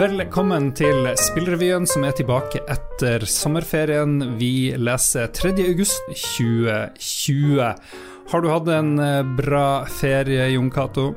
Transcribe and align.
Velkommen 0.00 0.70
til 0.72 1.10
Spillrevyen, 1.20 1.84
som 1.84 2.06
er 2.08 2.14
tilbake 2.16 2.62
etter 2.72 3.20
sommerferien. 3.28 4.38
Vi 4.40 4.72
leser 4.80 5.28
3. 5.28 5.50
august 5.68 6.00
2020. 6.38 7.60
Har 8.32 8.40
du 8.40 8.48
hatt 8.48 8.70
en 8.72 8.94
eh, 8.96 9.34
bra 9.42 9.84
ferie, 10.00 10.46
Jon 10.54 10.72
Cato? 10.72 11.10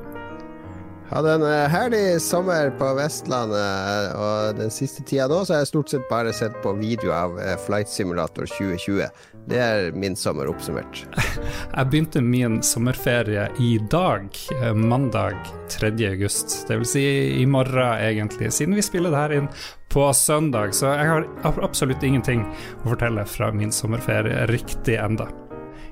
Hadde 1.14 1.30
en 1.30 1.42
eh, 1.46 1.68
herlig 1.70 2.22
sommer 2.22 2.72
på 2.74 2.88
Vestlandet, 2.98 4.14
og 4.18 4.56
den 4.58 4.72
siste 4.74 5.04
tida 5.06 5.28
nå 5.30 5.44
så 5.46 5.54
har 5.54 5.60
jeg 5.62 5.70
stort 5.70 5.92
sett 5.92 6.08
bare 6.10 6.32
sett 6.34 6.56
på 6.64 6.72
video 6.74 7.12
av 7.14 7.36
eh, 7.38 7.54
Flight 7.68 7.86
Simulator 7.86 8.48
2020. 8.50 9.04
Det 9.46 9.60
er 9.62 9.94
min 9.94 10.18
sommer 10.18 10.50
oppsummert. 10.50 11.04
Jeg 11.76 11.90
begynte 11.92 12.22
min 12.24 12.58
sommerferie 12.66 13.46
i 13.62 13.76
dag, 13.92 14.26
eh, 14.58 14.74
mandag 14.74 15.38
3. 15.70 15.92
august. 16.08 16.64
Det 16.66 16.80
vil 16.82 16.90
si 16.96 17.06
i 17.38 17.46
morgen, 17.46 17.94
egentlig, 18.02 18.50
siden 18.56 18.74
vi 18.74 18.82
spiller 18.82 19.14
det 19.14 19.22
her 19.22 19.38
inn 19.38 19.48
på 19.94 20.10
søndag. 20.18 20.74
Så 20.74 20.90
jeg 20.90 21.06
har 21.12 21.28
absolutt 21.62 22.02
ingenting 22.02 22.42
å 22.82 22.90
fortelle 22.90 23.22
fra 23.30 23.52
min 23.54 23.70
sommerferie 23.74 24.48
riktig 24.50 24.98
enda. 24.98 25.30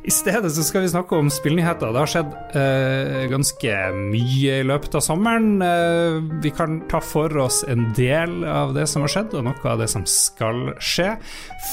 I 0.02 0.11
stedet 0.11 0.51
så 0.51 0.65
skal 0.66 0.83
vi 0.83 0.88
snakke 0.91 1.15
om 1.15 1.29
spillnyheter. 1.30 1.92
Det 1.95 2.01
har 2.02 2.10
skjedd 2.10 2.33
eh, 2.59 3.20
ganske 3.30 3.74
mye 3.95 4.56
i 4.59 4.65
løpet 4.66 4.97
av 4.98 5.05
sommeren. 5.06 5.62
Eh, 5.62 6.16
vi 6.43 6.51
kan 6.51 6.80
ta 6.91 6.98
for 6.98 7.30
oss 7.45 7.60
en 7.70 7.87
del 7.95 8.43
av 8.43 8.74
det 8.74 8.88
som 8.91 9.07
har 9.07 9.12
skjedd, 9.15 9.37
og 9.38 9.46
noe 9.46 9.69
av 9.70 9.79
det 9.79 9.87
som 9.93 10.02
skal 10.10 10.73
skje. 10.83 11.12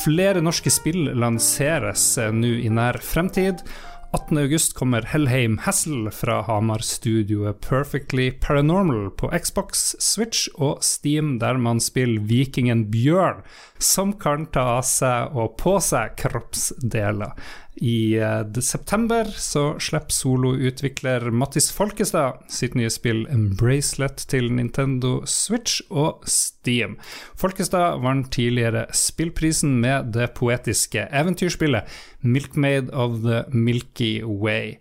Flere 0.03 0.43
norske 0.45 0.69
spill 0.69 1.09
lanseres 1.17 2.11
eh, 2.21 2.29
nå 2.29 2.53
i 2.61 2.69
nær 2.69 3.01
fremtid. 3.01 3.65
18.8 4.13 4.73
kommer 4.73 5.05
Hellheim 5.05 5.59
Hassel 5.65 6.07
fra 6.13 6.39
Hamar-studioet 6.47 7.59
Perfectly 7.61 8.31
Paranormal 8.41 9.11
på 9.17 9.29
Xbox, 9.37 9.95
Switch 10.01 10.47
og 10.55 10.81
Steam, 10.85 11.35
der 11.41 11.57
man 11.61 11.77
spiller 11.81 12.21
vikingen 12.25 12.87
Bjørn, 12.89 13.43
som 13.77 14.15
kan 14.17 14.47
ta 14.49 14.65
av 14.79 14.87
seg 14.89 15.37
og 15.37 15.59
på 15.61 15.75
seg 15.85 16.17
kroppsdeler. 16.17 17.37
I 17.81 18.19
uh, 18.19 18.61
september 18.61 19.23
så 19.39 19.79
slipper 19.79 20.11
soloutvikler 20.11 21.29
Mattis 21.31 21.69
Folkestad 21.71 22.41
sitt 22.51 22.75
nye 22.75 22.91
spill 22.91 23.23
Embracelet 23.31 24.25
til 24.31 24.49
Nintendo 24.51 25.21
Switch 25.29 25.79
og 25.89 26.25
Steam. 26.27 26.97
Folkestad 27.39 28.01
vant 28.03 28.27
tidligere 28.35 28.85
spillprisen 28.91 29.77
med 29.79 30.11
det 30.17 30.31
poetiske 30.35 31.07
eventyrspillet 31.07 31.87
Milkmaid 32.19 32.91
of 32.91 33.21
the 33.23 33.45
Milky 33.55 34.19
Way. 34.23 34.79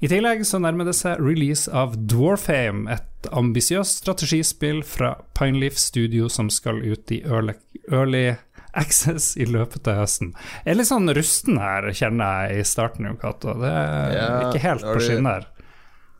I 0.00 0.08
tillegg 0.08 0.46
så 0.48 0.58
nærmer 0.58 0.88
det 0.88 0.96
seg 0.96 1.20
release 1.20 1.70
av 1.76 1.92
Dwarfame, 2.08 2.88
et 2.88 3.28
ambisiøst 3.36 4.00
strategispill 4.00 4.80
fra 4.82 5.12
Pineleaf 5.36 5.76
Studio 5.76 6.30
som 6.32 6.48
skal 6.50 6.80
ut 6.80 7.12
i 7.12 7.20
early, 7.28 7.54
early 7.92 8.30
Access 8.78 9.32
i 9.40 9.46
løpet 9.48 9.88
av 9.90 10.02
høsten. 10.02 10.34
Jeg 10.64 10.74
er 10.74 10.78
litt 10.78 10.90
sånn 10.90 11.10
rusten 11.16 11.58
her, 11.62 11.88
kjenner 11.96 12.50
jeg 12.50 12.60
i 12.60 12.68
starten, 12.68 13.08
jo, 13.10 13.16
Cato. 13.20 13.56
Det 13.60 13.70
er 13.70 14.14
ja, 14.14 14.28
ikke 14.48 14.62
helt 14.64 14.86
på 14.86 15.00
skinner. 15.04 15.48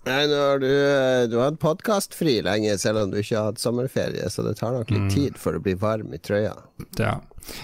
Nei, 0.08 0.20
nå 0.30 0.36
har 0.40 0.62
du, 0.62 0.70
du 1.28 1.36
har 1.36 1.50
hatt 1.50 1.60
podkastfri 1.60 2.38
lenge, 2.46 2.72
selv 2.80 3.02
om 3.02 3.10
du 3.12 3.18
ikke 3.20 3.36
har 3.36 3.50
hatt 3.50 3.60
sommerferie, 3.60 4.30
så 4.32 4.44
det 4.46 4.54
tar 4.58 4.72
nok 4.72 4.88
litt 4.90 5.10
mm. 5.10 5.12
tid 5.12 5.36
for 5.38 5.58
å 5.58 5.60
bli 5.62 5.74
varm 5.78 6.14
i 6.16 6.20
trøya. 6.22 6.54
Ja. 6.96 7.18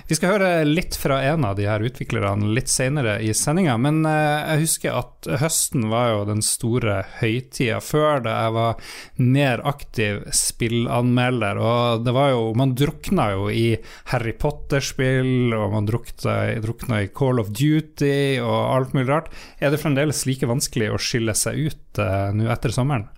Vi 0.08 0.16
skal 0.18 0.36
høre 0.36 0.50
litt 0.66 0.96
fra 0.98 1.18
en 1.28 1.44
av 1.46 1.56
de 1.58 1.66
her 1.68 1.82
utviklerne 1.84 2.50
litt 2.56 2.70
senere 2.72 3.18
i 3.22 3.32
sendinga, 3.36 3.76
men 3.80 4.02
eh, 4.08 4.52
jeg 4.52 4.64
husker 4.64 4.98
at 5.00 5.28
høsten 5.42 5.88
var 5.92 6.12
jo 6.12 6.22
den 6.30 6.42
store 6.44 7.00
høytida 7.20 7.80
før, 7.84 8.22
da 8.26 8.36
jeg 8.44 8.54
var 8.56 8.92
mer 9.22 9.62
aktiv 9.68 10.22
spillanmelder, 10.34 11.60
og 11.60 12.06
det 12.06 12.14
var 12.16 12.32
jo 12.32 12.44
Man 12.56 12.72
drukna 12.78 13.30
jo 13.34 13.48
i 13.52 13.76
Harry 14.12 14.32
Potter-spill, 14.38 15.52
og 15.56 15.74
man 15.74 15.88
drukna, 15.88 16.36
drukna 16.62 17.02
i 17.04 17.10
Call 17.12 17.42
of 17.42 17.52
Duty 17.52 18.38
og 18.40 18.56
alt 18.56 18.96
mulig 18.96 19.10
rart. 19.10 19.28
Er 19.60 19.74
det 19.74 19.82
fremdeles 19.82 20.24
like 20.28 20.48
vanskelig 20.48 20.92
å 20.92 21.00
skille 21.02 21.34
seg 21.36 21.68
ut 21.68 22.00
uh, 22.00 22.32
nå 22.34 22.48
etter 22.52 22.74
sommeren? 22.74 23.08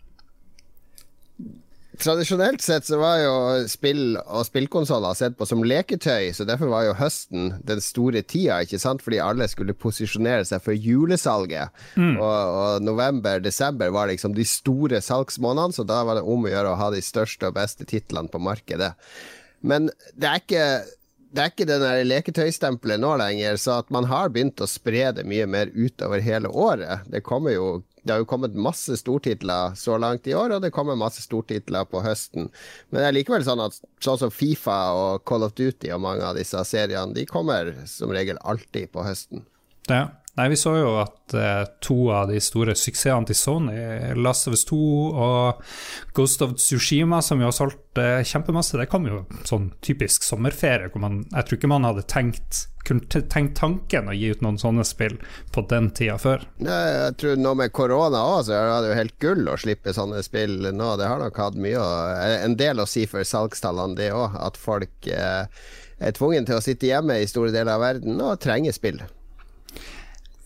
Tradisjonelt 1.98 2.62
sett 2.62 2.86
så 2.86 2.98
var 3.00 3.16
jo 3.18 3.32
spill 3.66 4.18
og 4.20 4.44
spillkonsoller 4.46 5.16
sett 5.18 5.34
på 5.38 5.46
som 5.48 5.64
leketøy, 5.66 6.30
så 6.36 6.46
derfor 6.46 6.70
var 6.70 6.84
jo 6.86 6.96
høsten 6.98 7.56
den 7.66 7.82
store 7.82 8.22
tida, 8.22 8.60
ikke 8.62 8.78
sant, 8.78 9.02
fordi 9.02 9.18
alle 9.22 9.48
skulle 9.50 9.74
posisjonere 9.74 10.46
seg 10.46 10.62
for 10.62 10.78
julesalget. 10.78 11.74
Mm. 11.98 12.14
Og, 12.16 12.36
og 12.60 12.86
november-desember 12.86 13.90
var 13.94 14.12
liksom 14.12 14.36
de 14.36 14.46
store 14.46 15.02
salgsmånedene, 15.02 15.74
så 15.74 15.86
da 15.88 16.04
var 16.06 16.20
det 16.20 16.26
om 16.28 16.46
å 16.46 16.52
gjøre 16.52 16.76
å 16.76 16.78
ha 16.78 16.92
de 16.94 17.02
største 17.02 17.50
og 17.50 17.58
beste 17.58 17.88
titlene 17.88 18.30
på 18.30 18.42
markedet. 18.46 18.92
Men 19.66 19.90
det 20.14 20.30
er 20.30 20.44
ikke 20.44 20.68
det 21.28 21.42
er 21.42 21.50
ikke 21.52 21.66
det 21.68 21.90
leketøystempelet 22.08 23.02
nå 23.02 23.10
lenger, 23.20 23.58
så 23.60 23.82
at 23.82 23.90
man 23.92 24.06
har 24.08 24.30
begynt 24.32 24.62
å 24.64 24.70
spre 24.70 25.10
det 25.12 25.26
mye 25.28 25.44
mer 25.50 25.68
utover 25.74 26.22
hele 26.24 26.48
året. 26.48 27.04
Det 27.10 27.20
kommer 27.26 27.52
jo 27.52 27.66
det 28.08 28.14
har 28.16 28.22
jo 28.22 28.28
kommet 28.28 28.56
masse 28.56 28.96
stortitler 28.96 29.74
så 29.76 29.98
langt 30.00 30.26
i 30.26 30.34
år, 30.34 30.54
og 30.56 30.62
det 30.64 30.72
kommer 30.72 30.96
masse 30.96 31.20
stortitler 31.20 31.84
på 31.92 32.00
høsten. 32.00 32.48
Men 32.88 33.02
det 33.02 33.08
er 33.10 33.16
likevel 33.18 33.44
sånn 33.44 33.60
at 33.66 33.76
sånn 34.04 34.20
som 34.22 34.32
Fifa 34.32 34.78
og 34.96 35.26
Call 35.28 35.44
of 35.44 35.52
Duty 35.58 35.92
og 35.92 36.00
mange 36.06 36.24
av 36.24 36.38
disse 36.40 36.62
seriene, 36.64 37.12
de 37.12 37.26
kommer 37.28 37.74
som 37.90 38.14
regel 38.16 38.40
alltid 38.40 38.88
på 38.94 39.04
høsten. 39.04 39.44
Ja. 39.92 40.06
Nei, 40.38 40.48
vi 40.52 40.56
så 40.60 40.76
jo 40.78 40.90
at 41.00 41.34
eh, 41.34 41.64
to 41.82 41.96
av 42.14 42.28
de 42.30 42.38
store 42.42 42.76
suksessene 42.78 43.26
til 43.26 43.34
Sony, 43.34 43.78
Last 44.14 44.46
of 44.46 44.54
Us 44.54 44.62
2 44.68 44.78
og 45.10 45.62
Ghost 46.14 46.44
of 46.46 46.54
Tsushima, 46.60 47.18
som 47.26 47.42
jo 47.42 47.48
har 47.48 47.56
solgt 47.56 47.98
eh, 47.98 48.22
kjempemasse, 48.22 48.78
det 48.78 48.86
kom 48.92 49.08
jo 49.10 49.24
sånn 49.48 49.72
typisk 49.82 50.22
sommerferie, 50.22 50.92
hvor 50.92 51.02
man 51.02 51.24
Jeg 51.32 51.48
tror 51.48 51.58
ikke 51.58 51.72
man 51.74 51.88
hadde 51.88 52.06
tenkt 52.06 52.68
tenkt 52.88 53.58
tanken 53.58 54.08
å 54.08 54.14
gi 54.16 54.30
ut 54.32 54.40
noen 54.40 54.56
sånne 54.56 54.84
spill 54.86 55.18
på 55.52 55.64
den 55.68 55.90
tida 55.92 56.14
før. 56.22 56.46
Nei, 56.64 56.78
jeg 56.94 57.18
tror 57.20 57.42
nå 57.42 57.52
med 57.58 57.74
korona 57.76 58.22
òg, 58.30 58.46
så 58.46 58.54
er 58.56 58.70
det 58.70 58.92
jo 58.92 58.96
helt 59.00 59.18
gull 59.20 59.50
å 59.52 59.58
slippe 59.60 59.92
sånne 59.92 60.22
spill 60.24 60.70
nå. 60.70 60.94
Det 60.96 61.10
har 61.10 61.20
nok 61.20 61.42
hatt 61.42 61.58
mye 61.60 61.82
å, 61.82 61.90
en 62.46 62.56
del 62.56 62.80
å 62.80 62.88
si 62.88 63.04
for 63.10 63.26
salgstallene, 63.28 63.98
det 63.98 64.08
òg. 64.16 64.38
At 64.40 64.56
folk 64.56 65.10
eh, 65.12 65.44
er 65.98 66.16
tvungen 66.16 66.48
til 66.48 66.56
å 66.56 66.64
sitte 66.64 66.88
hjemme 66.88 67.18
i 67.20 67.28
store 67.28 67.52
deler 67.52 67.74
av 67.74 67.84
verden 67.84 68.22
og 68.24 68.38
trenger 68.40 68.72
spill. 68.72 69.02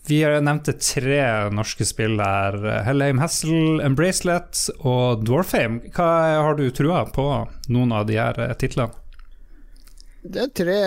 Vi 0.07 0.19
nevnte 0.43 0.73
tre 0.75 1.21
norske 1.55 1.85
spill 1.87 2.17
her. 2.19 2.57
Hellheim 2.83 3.21
Hassel, 3.23 3.79
Embracelet 3.85 4.65
og 4.83 5.23
Dwarfame. 5.23 5.79
Hva 5.95 6.09
har 6.43 6.57
du 6.59 6.65
trua 6.75 7.05
på 7.07 7.27
noen 7.71 7.95
av 7.95 8.09
de 8.09 8.19
her 8.19 8.41
titlene? 8.59 8.91
Det 10.23 10.39
er 10.39 10.51
tre 10.55 10.79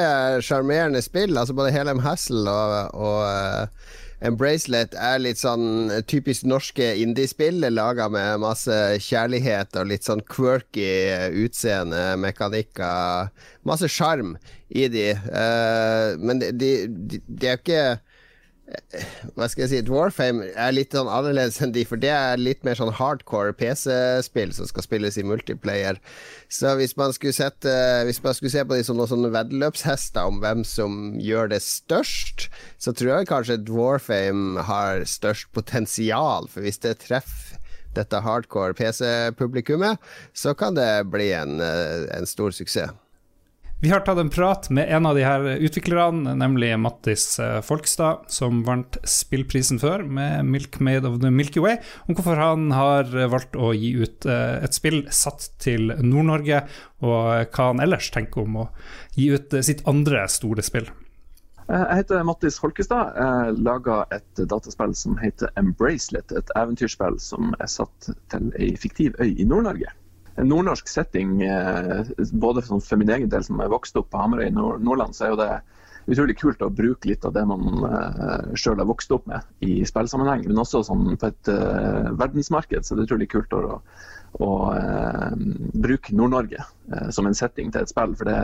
sjarmerende 0.44 1.00
spill. 1.04 1.32
Altså 1.36 1.56
Både 1.56 1.72
Hellheim 1.72 2.02
Hassel 2.04 2.44
og, 2.44 2.92
og 2.92 3.24
uh, 3.24 3.88
Embracelet 4.24 4.92
er 4.96 5.20
litt 5.20 5.40
sånn 5.40 5.90
typisk 6.08 6.46
norske 6.48 6.86
indiespill, 7.02 7.60
laga 7.72 8.08
med 8.12 8.40
masse 8.40 8.76
kjærlighet 9.04 9.76
og 9.76 9.90
litt 9.90 10.08
sånn 10.08 10.24
quirky 10.24 10.88
utseende, 11.44 12.16
mekanikker. 12.20 13.28
Masse 13.68 13.90
sjarm 13.92 14.36
i 14.68 14.88
de. 14.92 15.10
Men 16.20 16.40
de, 16.40 16.52
de, 16.88 17.20
de 17.28 17.52
er 17.52 17.60
ikke 17.60 17.82
hva 19.36 19.46
skal 19.46 19.64
jeg 19.64 19.70
si 19.70 19.80
Dwarfame 19.86 20.48
er 20.58 20.72
litt 20.74 20.94
sånn 20.96 21.10
annerledes 21.10 21.60
enn 21.62 21.74
de, 21.74 21.84
for 21.86 22.00
det 22.02 22.10
er 22.10 22.40
litt 22.40 22.64
mer 22.66 22.78
sånn 22.78 22.94
hardcore 22.98 23.54
PC-spill 23.58 24.54
som 24.56 24.66
skal 24.66 24.86
spilles 24.86 25.18
i 25.20 25.24
multiplayer. 25.26 26.00
Så 26.50 26.74
hvis 26.80 26.96
man 26.98 27.14
skulle, 27.14 27.36
sette, 27.36 27.76
hvis 28.08 28.22
man 28.24 28.34
skulle 28.34 28.54
se 28.54 28.64
på 28.66 28.78
de 28.78 28.86
som 28.86 28.98
noen 28.98 29.12
sånne 29.12 29.30
veddeløpshester 29.36 30.32
om 30.32 30.42
hvem 30.42 30.66
som 30.66 31.14
gjør 31.22 31.52
det 31.54 31.62
størst, 31.62 32.48
så 32.82 32.94
tror 32.96 33.12
jeg 33.12 33.30
kanskje 33.30 33.60
Dwarfame 33.68 34.66
har 34.66 35.06
størst 35.06 35.52
potensial, 35.54 36.50
for 36.50 36.66
hvis 36.66 36.82
det 36.82 36.98
treffer 37.06 37.62
dette 37.96 38.18
hardcore 38.20 38.74
PC-publikummet, 38.76 40.02
så 40.36 40.52
kan 40.58 40.76
det 40.76 41.06
bli 41.08 41.30
en, 41.32 41.60
en 41.62 42.28
stor 42.28 42.52
suksess. 42.52 42.92
Vi 43.80 43.90
har 43.92 44.00
tatt 44.00 44.18
en 44.18 44.30
prat 44.32 44.70
med 44.70 44.88
en 44.88 45.06
av 45.06 45.14
de 45.18 45.24
her 45.26 45.42
utviklerne, 45.60 46.32
nemlig 46.40 46.70
Mattis 46.80 47.38
eh, 47.38 47.58
Folkstad, 47.60 48.22
som 48.32 48.62
vant 48.64 48.96
spillprisen 49.04 49.76
før 49.82 50.00
med 50.00 50.46
'Milk 50.48 50.78
Made 50.80 51.04
of 51.04 51.18
the 51.20 51.28
Milky 51.30 51.60
Way', 51.60 51.82
om 52.08 52.16
hvorfor 52.16 52.40
han 52.40 52.70
har 52.72 53.12
valgt 53.28 53.52
å 53.52 53.74
gi 53.76 53.90
ut 54.00 54.24
eh, 54.24 54.64
et 54.64 54.72
spill 54.72 55.02
satt 55.12 55.50
til 55.60 55.92
Nord-Norge, 55.92 56.62
og 57.04 57.52
hva 57.52 57.66
han 57.68 57.84
ellers 57.84 58.08
tenker 58.14 58.46
om 58.46 58.56
å 58.62 58.66
gi 59.12 59.28
ut 59.36 59.52
eh, 59.52 59.66
sitt 59.68 59.84
andre 59.84 60.24
store 60.32 60.64
spill. 60.64 60.88
Jeg 61.68 62.00
heter 62.00 62.24
Mattis 62.24 62.56
Folkestad. 62.62 63.12
Jeg 63.12 63.60
laga 63.60 64.06
et 64.14 64.44
dataspill 64.48 64.96
som 64.96 65.20
heter 65.20 65.52
Embracelet. 65.60 66.32
Et 66.32 66.56
eventyrspill 66.56 67.20
som 67.20 67.52
er 67.60 67.68
satt 67.68 68.08
til 68.32 68.50
ei 68.56 68.72
fiktiv 68.80 69.20
øy 69.20 69.34
i 69.34 69.44
Nord-Norge 69.44 69.92
nordnorsk 70.42 70.90
setting, 70.90 71.40
eh, 71.42 72.12
både 72.32 72.64
for, 72.66 72.82
for 72.84 73.00
min 73.00 73.12
egen 73.14 73.32
del 73.32 73.44
som 73.46 73.60
er 73.62 73.72
vokst 73.72 73.96
opp 73.96 74.10
på 74.12 74.20
Hamarøy 74.20 74.50
i 74.50 74.54
Nordland, 74.54 75.16
så 75.16 75.26
er 75.26 75.34
jo 75.34 75.40
det 75.40 75.50
utrolig 76.06 76.36
kult 76.38 76.60
å 76.62 76.70
bruke 76.70 77.08
litt 77.10 77.24
av 77.26 77.32
det 77.34 77.42
man 77.50 77.80
uh, 77.82 78.52
sjøl 78.54 78.78
har 78.78 78.86
vokst 78.86 79.10
opp 79.10 79.24
med 79.26 79.42
i 79.66 79.80
spillsammenheng. 79.82 80.44
Men 80.46 80.60
også 80.62 80.84
sånn, 80.86 81.16
på 81.18 81.32
et 81.32 81.50
uh, 81.50 82.12
verdensmarked 82.14 82.86
så 82.86 82.94
er 82.94 83.00
det 83.00 83.08
utrolig 83.08 83.26
kult 83.32 83.56
å, 83.58 83.80
å 84.42 84.50
eh, 84.74 85.32
bruke 85.72 86.14
Nord-Norge 86.14 86.60
eh, 86.60 87.08
som 87.10 87.26
en 87.28 87.36
setting 87.36 87.72
til 87.72 87.84
et 87.84 87.92
spill. 87.92 88.14
For 88.18 88.28
det 88.28 88.38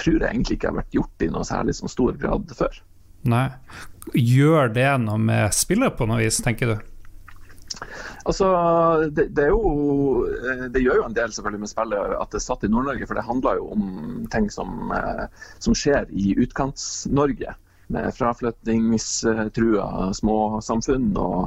tror 0.00 0.20
jeg 0.20 0.28
egentlig 0.28 0.58
ikke 0.58 0.70
har 0.72 0.78
vært 0.82 0.98
gjort 0.98 1.24
i 1.24 1.30
noe 1.32 1.46
særlig 1.48 1.76
sånn 1.78 1.92
stor 1.92 2.18
grad 2.20 2.52
før. 2.58 2.80
Nei. 3.28 3.46
Gjør 4.14 4.70
det 4.72 4.90
noe 5.02 5.20
med 5.20 5.54
spillet 5.56 5.96
på 5.98 6.08
noe 6.08 6.22
vis, 6.22 6.40
tenker 6.44 6.74
du? 6.74 6.76
Altså, 8.24 8.48
det, 9.14 9.28
det, 9.36 9.46
jo, 9.52 9.60
eh, 10.26 10.66
det, 10.72 10.82
gjør 10.82 11.02
jo 11.02 11.06
en 11.06 11.16
del 11.16 11.32
selvfølgelig 11.34 11.62
med 11.64 11.72
spillet 11.72 12.16
at 12.18 12.32
det 12.32 12.40
er 12.40 12.46
satt 12.48 12.66
i 12.66 12.72
Nord-Norge, 12.72 13.06
for 13.08 13.18
det 13.18 13.28
handler 13.28 13.60
jo 13.60 13.70
om 13.76 13.82
ting 14.32 14.50
som, 14.52 14.92
eh, 14.96 15.24
som 15.62 15.76
skjer 15.78 16.10
i 16.10 16.34
Utkants-Norge. 16.42 17.54
Med 17.88 18.12
fraflyttingstrua 18.12 20.10
småsamfunn 20.12 21.06
og 21.16 21.46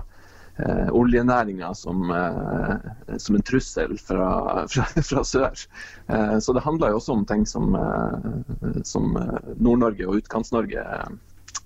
eh, 0.57 0.87
oljenæringa 0.97 1.69
som, 1.77 2.09
eh, 2.09 3.17
som, 3.21 3.37
en 3.37 3.45
trussel 3.45 3.93
fra, 4.01 4.29
fra, 4.71 4.87
fra 5.11 5.23
sør. 5.27 5.65
Eh, 6.07 6.37
så 6.41 6.55
det 6.57 6.65
handler 6.65 6.95
jo 6.95 7.01
også 7.01 7.19
om 7.19 7.25
ting 7.29 7.45
som, 7.45 7.75
eh, 7.77 8.81
som 8.87 9.13
Nord-Norge 9.59 10.07
og 10.07 10.23
Utkants-Norge 10.23 10.87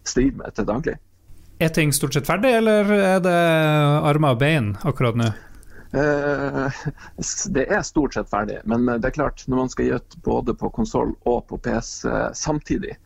strider 0.04 0.42
med 0.42 0.58
til 0.58 0.68
daglig. 0.68 1.00
Er 1.58 1.72
ting 1.72 1.94
stort 1.96 2.14
sett 2.14 2.28
ferdig, 2.28 2.52
eller 2.58 2.90
er 2.92 3.22
det 3.24 3.36
armer 4.04 4.36
og 4.36 4.42
bein 4.42 4.74
akkurat 4.84 5.16
nå? 5.16 5.30
Eh, 5.96 6.80
det 7.56 7.64
er 7.72 7.86
stort 7.88 8.18
sett 8.18 8.28
ferdig, 8.28 8.58
men 8.68 8.84
det 8.90 9.08
er 9.08 9.16
klart, 9.16 9.46
når 9.48 9.62
man 9.62 9.72
skal 9.72 9.94
gjøte 9.94 10.20
både 10.26 10.56
på 10.60 10.72
konsoll 10.76 11.14
og 11.24 11.46
på 11.48 11.62
PC 11.64 12.12
samtidig, 12.36 12.98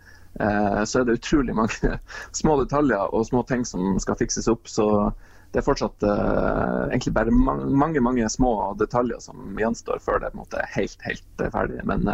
eh, 0.42 0.82
så 0.82 1.02
er 1.02 1.06
det 1.06 1.20
utrolig 1.20 1.54
mange 1.62 2.00
små 2.42 2.58
detaljer 2.64 3.14
og 3.14 3.28
små 3.30 3.46
ting 3.46 3.68
som 3.70 4.00
skal 4.02 4.18
fikses 4.18 4.50
opp. 4.50 4.66
Så 4.66 4.90
det 5.54 5.62
er 5.62 5.66
fortsatt 5.66 6.04
egentlig 6.06 7.14
bare 7.14 7.34
mange, 7.34 8.02
mange, 8.02 8.28
små 8.30 8.74
detaljer 8.78 9.22
som 9.22 9.58
gjenstår 9.58 10.02
før 10.02 10.22
det 10.22 10.30
måte, 10.38 10.62
helt, 10.76 10.98
helt 11.06 11.42
ferdig. 11.54 11.82
Men 11.90 12.06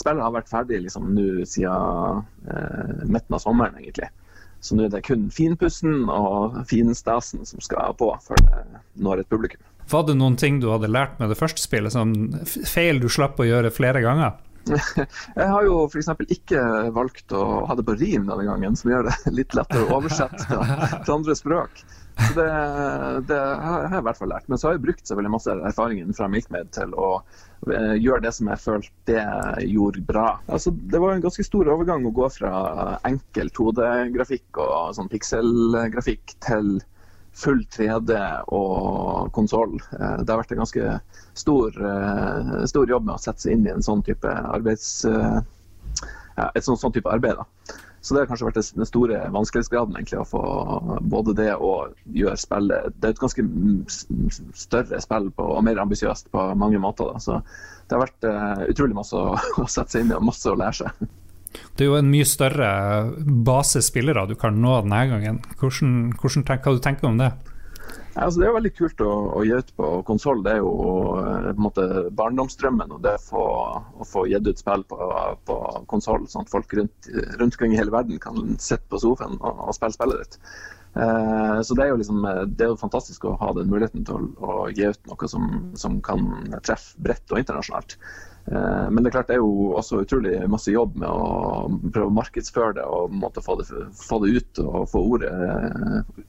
spillet 0.00 0.24
har 0.24 0.32
vært 0.32 0.48
ferdig 0.48 0.78
liksom, 0.86 1.10
nå 1.12 1.44
siden 1.44 2.24
midten 3.04 3.36
av 3.36 3.44
sommeren, 3.44 3.76
egentlig. 3.80 4.08
Så 4.60 4.76
nå 4.76 4.84
er 4.86 4.92
det 4.92 5.02
kun 5.06 5.28
finpussen 5.32 6.04
og 6.12 6.58
finstasen 6.68 7.46
som 7.48 7.62
skal 7.64 7.94
på 7.98 8.10
før 8.26 8.42
det 8.44 8.64
når 9.00 9.22
et 9.22 9.30
publikum. 9.32 9.62
Var 9.90 10.04
det 10.06 10.18
noen 10.20 10.36
ting 10.38 10.60
du 10.62 10.68
hadde 10.70 10.90
lært 10.92 11.16
med 11.18 11.32
det 11.32 11.38
første 11.40 11.62
spillet, 11.62 11.94
som 11.94 12.12
feil 12.46 13.00
du 13.02 13.08
slapp 13.10 13.40
å 13.40 13.48
gjøre 13.48 13.72
flere 13.74 14.02
ganger? 14.04 14.36
Jeg 15.40 15.48
har 15.50 15.64
jo 15.66 15.86
f.eks. 15.86 16.10
ikke 16.28 16.60
valgt 16.94 17.32
å 17.36 17.64
ha 17.68 17.76
det 17.78 17.86
på 17.86 17.96
rim 17.98 18.28
denne 18.28 18.46
gangen, 18.46 18.76
som 18.78 18.92
gjør 18.92 19.08
det 19.08 19.34
litt 19.38 19.56
lettere 19.56 19.86
å 19.86 19.98
oversette 20.00 20.46
til 21.04 21.14
andre 21.16 21.36
språk. 21.38 21.82
Så 22.20 22.34
det, 22.36 22.48
det, 23.30 23.38
har 23.38 23.86
jeg 23.86 24.02
i 24.02 24.04
hvert 24.04 24.18
fall 24.18 24.32
lært. 24.34 24.48
Men 24.50 24.60
så 24.60 24.68
har 24.68 24.76
jeg 24.76 24.84
brukt 24.84 25.06
selvfølgelig 25.06 25.32
masse 25.32 25.54
erfaringen 25.70 26.16
fra 26.16 26.28
Milkmaid 26.28 26.72
til 26.76 26.92
å 26.92 27.10
uh, 27.22 27.94
gjøre 27.96 28.24
det 28.26 28.34
som 28.36 28.50
jeg 28.52 28.60
følte 28.60 28.92
det 29.08 29.24
gjorde 29.70 30.04
bra. 30.08 30.26
Altså, 30.52 30.74
det 30.92 31.00
var 31.00 31.14
en 31.14 31.24
ganske 31.24 31.46
stor 31.46 31.70
overgang 31.72 32.04
å 32.06 32.14
gå 32.14 32.28
fra 32.34 32.52
enkel 33.08 33.52
2D-grafikk 33.56 34.60
og 34.60 34.96
sånn 34.98 35.10
pikselgrafikk 35.12 36.36
til 36.44 36.76
full 37.36 37.62
3D 37.72 38.16
og 38.54 39.30
konsoll. 39.36 39.76
Uh, 39.94 40.22
det 40.22 40.32
har 40.32 40.40
vært 40.42 40.54
en 40.56 40.62
ganske 40.62 40.96
stor, 41.38 41.76
uh, 41.76 42.64
stor, 42.70 42.90
jobb 42.90 43.06
med 43.06 43.16
å 43.16 43.22
sette 43.22 43.46
seg 43.46 43.56
inn 43.56 43.68
i 43.68 43.74
en 43.74 43.86
sånn 43.86 44.04
type 44.06 44.26
arbeids... 44.28 45.00
Ja, 46.38 46.46
et 46.54 46.64
sånn, 46.64 46.78
sånn 46.78 46.92
type 46.94 47.10
arbeid. 47.10 47.36
da. 47.36 47.74
Så 48.00 48.14
det 48.14 48.22
har 48.22 48.28
kanskje 48.30 48.46
vært 48.46 48.60
den 48.78 48.88
store 48.88 49.18
vanskelighetsgraden, 49.34 49.96
egentlig, 49.98 50.22
å 50.22 50.28
få 50.30 50.42
både 51.12 51.34
det 51.36 51.50
og 51.58 51.98
gjøre 52.16 52.38
spillet 52.40 52.94
Det 52.96 53.10
er 53.10 53.16
et 53.16 53.20
ganske 53.20 53.44
større 54.56 55.00
spill 55.04 55.28
på, 55.36 55.48
og 55.58 55.66
mer 55.66 55.82
ambisiøst 55.82 56.30
på 56.32 56.46
mange 56.56 56.80
måter. 56.80 57.10
Da. 57.10 57.20
Så 57.20 57.40
det 57.90 57.98
har 57.98 58.06
vært 58.06 58.70
utrolig 58.72 58.96
masse 58.96 59.18
å, 59.18 59.34
å, 59.60 59.66
sette 59.66 59.98
seg 59.98 60.06
inn 60.06 60.14
i 60.14 60.16
og 60.16 60.24
masse 60.30 60.48
å 60.48 60.56
lære 60.56 60.78
seg. 60.80 61.10
Det 61.50 61.84
er 61.84 61.90
jo 61.90 61.98
en 61.98 62.10
mye 62.10 62.26
større 62.28 62.70
base 63.46 63.82
spillere 63.82 64.26
du 64.30 64.36
kan 64.38 64.58
nå 64.60 64.80
denne 64.82 65.04
gangen. 65.10 65.40
Hvordan, 65.58 65.94
hvordan 66.20 66.46
tenk, 66.46 66.66
hva 66.66 66.76
du 66.76 66.84
tenker 66.84 67.06
du 67.06 67.12
om 67.12 67.22
det? 67.22 67.32
Altså 68.18 68.40
det 68.40 68.46
er 68.46 68.50
jo 68.50 68.56
veldig 68.56 68.72
kult 68.74 69.02
å, 69.06 69.10
å 69.38 69.42
gi 69.46 69.52
ut 69.54 69.70
på 69.78 69.90
konsoll. 70.08 70.42
Det 70.44 70.56
er 70.56 70.58
jo 70.60 70.72
eh, 71.20 71.46
på 71.46 71.54
en 71.54 71.62
måte 71.66 71.86
barndomsdrømmen. 72.18 72.96
og 72.96 73.04
det 73.04 73.14
å 73.16 73.22
få, 73.22 73.44
å 74.02 74.08
få 74.08 74.26
gitt 74.30 74.48
ut 74.50 74.60
spill 74.60 74.82
på, 74.90 74.98
på 75.46 75.58
konsoll, 75.90 76.26
sånn 76.30 76.46
at 76.46 76.52
folk 76.52 76.74
rundt, 76.78 77.10
rundt 77.38 77.54
omkring 77.54 77.76
i 77.76 77.80
hele 77.80 77.94
verden 77.94 78.20
kan 78.22 78.58
sitte 78.58 78.86
på 78.90 79.00
sofaen 79.02 79.38
og, 79.38 79.64
og 79.68 79.78
spille 79.78 79.96
spillet 79.96 80.24
ditt. 80.24 80.40
Eh, 80.98 81.60
så 81.62 81.76
det 81.78 81.86
er, 81.86 81.92
jo 81.92 82.00
liksom, 82.00 82.26
det 82.50 82.66
er 82.66 82.72
jo 82.72 82.80
fantastisk 82.80 83.28
å 83.30 83.36
ha 83.40 83.52
den 83.54 83.70
muligheten 83.70 84.02
til 84.06 84.18
å, 84.18 84.26
å 84.42 84.68
gi 84.74 84.90
ut 84.90 85.12
noe 85.12 85.30
som, 85.30 85.46
som 85.78 86.00
kan 86.04 86.26
treffe 86.66 86.98
bredt 86.98 87.30
og 87.30 87.44
internasjonalt. 87.44 87.94
Eh, 88.50 88.86
men 88.90 89.04
det 89.04 89.10
er 89.10 89.14
klart 89.14 89.28
det 89.30 89.36
er 89.36 89.44
jo 89.44 89.70
også 89.78 90.00
utrolig 90.02 90.34
masse 90.50 90.72
jobb 90.74 90.96
med 90.98 91.06
å 91.06 91.68
prøve 91.94 92.08
å 92.08 92.16
markedsføre 92.16 92.74
det 92.80 92.86
og 92.86 93.14
måtte 93.14 93.42
få 93.44 93.54
det, 93.60 93.68
få 93.94 94.18
det 94.24 94.32
ut 94.38 94.62
og 94.64 94.88
få 94.90 95.04
ordet, 95.14 95.30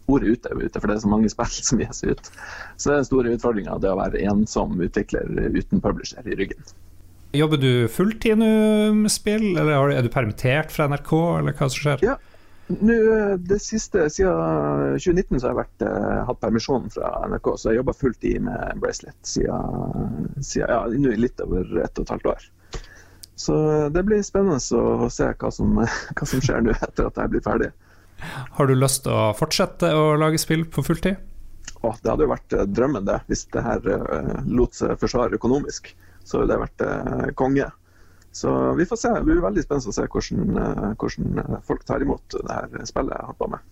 ordet 0.05 0.37
ute, 0.37 0.77
for 0.77 0.85
det 0.85 0.97
er 0.97 1.03
så 1.05 1.11
mange 1.11 1.31
spill 1.33 1.57
som 1.71 1.81
gis 1.81 2.03
ut. 2.05 2.31
Så 2.77 2.91
det 2.91 2.93
er 2.93 3.01
den 3.01 3.09
store 3.09 3.35
utfordringa, 3.37 3.79
det 3.81 3.89
å 3.89 3.99
være 3.99 4.21
ensom 4.29 4.77
utvikler 4.85 5.29
uten 5.57 5.81
publisher 5.81 6.29
i 6.29 6.37
ryggen. 6.37 6.73
Jobber 7.31 7.61
du 7.61 7.87
fulltid 7.87 8.41
nå 8.41 8.51
med 8.91 9.11
spill, 9.13 9.53
eller 9.55 9.93
er 9.95 10.03
du 10.03 10.11
permittert 10.11 10.73
fra 10.73 10.89
NRK, 10.91 11.13
eller 11.39 11.55
hva 11.55 11.69
som 11.71 11.85
skjer? 11.85 12.03
Ja, 12.03 12.17
nå, 12.79 12.95
det 13.37 13.59
siste, 13.63 14.09
Siden 14.09 14.97
2019 14.97 15.39
så 15.39 15.47
har 15.47 15.51
jeg 15.51 15.59
vært, 15.59 15.83
uh, 15.85 16.21
hatt 16.27 16.41
permisjon 16.43 16.89
fra 16.93 17.11
NRK, 17.31 17.51
så 17.57 17.71
jeg 17.71 17.81
jobba 17.81 17.95
fulltid 17.97 18.45
med 18.45 18.81
Bracelet 18.81 19.17
siden, 19.27 20.29
siden 20.39 20.71
ja, 20.71 20.81
nå 20.89 21.15
litt 21.19 21.41
over 21.43 21.65
ett 21.83 21.99
og 21.99 22.05
et 22.05 22.13
halvt 22.15 22.29
år. 22.33 22.45
Så 23.41 23.55
det 23.89 24.03
blir 24.05 24.21
spennende 24.23 24.59
å 24.59 25.09
se 25.09 25.31
hva 25.31 25.51
som, 25.53 25.81
hva 26.17 26.29
som 26.29 26.43
skjer 26.43 26.63
nå 26.65 26.75
etter 26.77 27.09
at 27.09 27.19
jeg 27.23 27.33
blir 27.33 27.45
ferdig. 27.45 27.71
Har 28.57 28.69
du 28.69 28.75
lyst 28.77 29.07
til 29.07 29.17
å 29.17 29.31
fortsette 29.33 29.89
å 29.97 30.13
lage 30.21 30.39
spill 30.41 30.67
på 30.69 30.85
fulltid? 30.85 31.17
Å, 31.81 31.95
det 32.03 32.11
hadde 32.11 32.27
jo 32.27 32.33
vært 32.35 32.53
eh, 32.53 32.67
drømmen, 32.69 33.07
det. 33.07 33.17
Hvis 33.31 33.47
det 33.53 33.65
her 33.65 33.85
lot 34.45 34.77
seg 34.77 34.99
forsvare 35.01 35.39
økonomisk, 35.39 35.89
så 36.21 36.43
ville 36.43 36.53
det 36.53 36.65
vært 36.67 37.33
konge. 37.39 37.71
Så 38.31 38.73
vi 38.73 38.85
får 38.85 38.95
se. 38.95 39.13
Det 39.17 39.27
blir 39.27 39.43
veldig 39.43 39.63
spennende 39.65 39.91
å 39.91 39.95
se 39.95 40.07
hvordan, 40.07 40.57
eh, 40.61 40.91
hvordan 40.99 41.61
folk 41.67 41.83
tar 41.87 42.03
imot 42.05 42.37
det 42.37 42.57
her 42.57 42.85
spillet 42.87 43.17
jeg 43.17 43.27
har 43.27 43.37
på 43.39 43.49
med. 43.51 43.71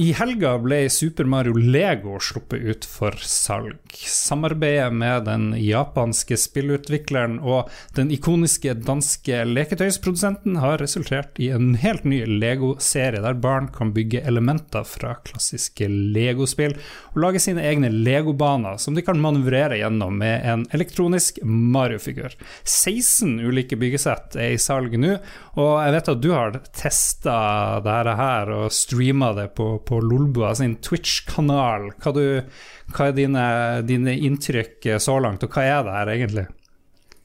I 0.00 0.14
helga 0.16 0.54
ble 0.56 0.86
Super 0.88 1.26
Mario 1.28 1.52
Lego 1.52 2.14
sluppet 2.24 2.62
ut 2.62 2.84
for 2.88 3.12
salg. 3.20 3.76
Samarbeidet 4.08 4.94
med 4.96 5.26
den 5.26 5.50
japanske 5.60 6.38
spillutvikleren 6.40 7.34
og 7.44 7.68
den 7.98 8.08
ikoniske 8.14 8.72
danske 8.80 9.42
leketøysprodusenten 9.44 10.56
har 10.62 10.80
resultert 10.80 11.36
i 11.36 11.50
en 11.52 11.74
helt 11.82 12.06
ny 12.08 12.22
Lego-serie 12.24 13.20
der 13.20 13.36
barn 13.44 13.68
kan 13.74 13.90
bygge 13.92 14.22
elementer 14.24 14.86
fra 14.88 15.18
klassiske 15.26 15.90
Lego-spill 15.90 16.78
og 17.10 17.20
lage 17.26 17.44
sine 17.44 17.66
egne 17.68 17.92
Lego-baner 17.92 18.80
som 18.80 18.96
de 18.96 19.04
kan 19.04 19.20
manøvrere 19.20 19.82
gjennom 19.82 20.16
med 20.24 20.48
en 20.48 20.64
elektronisk 20.72 21.42
Mario-figur. 21.44 22.38
16 22.64 23.36
ulike 23.44 23.76
byggesett 23.76 24.40
er 24.40 24.56
i 24.56 24.64
salg 24.64 24.96
nå, 24.96 25.12
og 25.60 25.76
jeg 25.84 25.96
vet 25.98 26.10
at 26.16 26.24
du 26.24 26.32
har 26.32 26.58
testa 26.72 27.38
dette 27.84 28.18
her 28.24 28.56
og 28.62 28.72
streama 28.72 29.34
det 29.36 29.50
på 29.60 29.70
på 29.90 29.98
Lolbua 30.04 30.54
sin 30.54 30.76
Twitch-kanal. 30.84 31.90
Hva, 31.98 32.14
hva, 32.14 33.08
er 33.08 33.16
dine, 33.16 33.44
dine, 33.88 34.14
inntrykk 34.28 34.86
så 35.02 35.18
langt, 35.22 35.44
og 35.44 35.54
hva 35.54 35.66
er 35.66 35.84
det 35.86 35.96
her 35.96 36.14
egentlig? 36.14 36.46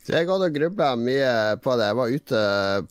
Jeg 0.06 0.20
har 0.20 0.28
gått 0.30 0.44
og 0.46 0.54
grubla 0.54 0.92
mye 1.02 1.32
på 1.66 1.74
det. 1.80 1.88
Jeg 1.90 1.98
var 1.98 2.14
ute 2.14 2.42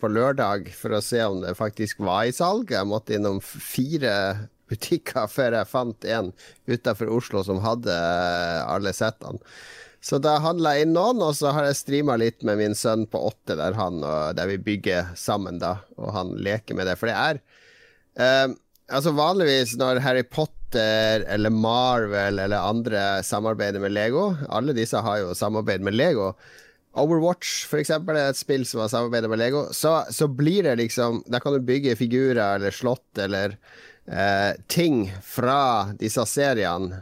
på 0.00 0.10
lørdag 0.10 0.70
for 0.74 0.96
å 0.96 1.04
se 1.04 1.20
om 1.22 1.44
det 1.44 1.54
faktisk 1.58 2.02
var 2.02 2.26
i 2.26 2.34
salg. 2.34 2.72
Jeg 2.74 2.90
måtte 2.90 3.14
innom 3.18 3.38
fire 3.42 4.14
butikker 4.70 5.30
før 5.30 5.60
jeg 5.60 5.70
fant 5.70 6.06
en 6.10 6.32
utafor 6.66 7.12
Oslo 7.14 7.44
som 7.46 7.62
hadde 7.62 7.94
alle 8.66 8.94
settene. 8.96 9.42
Så 10.04 10.18
da 10.20 10.34
handla 10.42 10.74
jeg 10.74 10.84
inn 10.84 10.92
noen, 10.92 11.22
og 11.24 11.32
så 11.38 11.54
har 11.56 11.64
jeg 11.64 11.78
streama 11.78 12.18
litt 12.20 12.42
med 12.44 12.58
min 12.60 12.74
sønn 12.76 13.06
på 13.08 13.22
åtte, 13.30 13.54
der, 13.56 13.72
han, 13.78 14.02
der 14.36 14.50
vi 14.50 14.58
bygger 14.60 15.14
sammen, 15.16 15.56
da, 15.62 15.78
og 15.96 16.10
han 16.12 16.34
leker 16.44 16.76
med 16.76 16.90
det. 16.90 16.98
For 17.00 17.08
det 17.08 17.14
er 17.16 17.40
uh, 18.20 18.52
Altså 18.92 19.14
Vanligvis 19.16 19.76
når 19.80 20.02
Harry 20.04 20.24
Potter 20.28 21.24
eller 21.30 21.52
Marvel 21.52 22.40
eller 22.42 22.58
andre 22.58 23.22
samarbeider 23.24 23.80
med 23.80 23.94
Lego 23.94 24.34
Alle 24.52 24.74
disse 24.76 25.00
har 25.00 25.22
jo 25.22 25.36
samarbeid 25.38 25.84
med 25.86 25.96
Lego. 25.96 26.32
Overwatch 26.94 27.64
for 27.66 27.80
eksempel, 27.80 28.18
er 28.18 28.30
et 28.30 28.38
spill 28.38 28.66
som 28.68 28.82
har 28.84 28.92
samarbeidet 28.92 29.30
med 29.30 29.40
Lego. 29.40 29.64
Så, 29.72 29.96
så, 30.14 30.28
blir 30.28 30.62
det 30.68 30.76
liksom 30.82 31.22
Da 31.26 31.40
kan 31.40 31.56
du 31.56 31.64
bygge 31.64 31.96
figurer 31.98 32.58
eller 32.58 32.74
slott 32.74 33.18
eller 33.18 33.56
eh, 34.06 34.52
ting 34.68 35.08
fra 35.24 35.94
disse 35.98 36.22
seriene, 36.28 37.00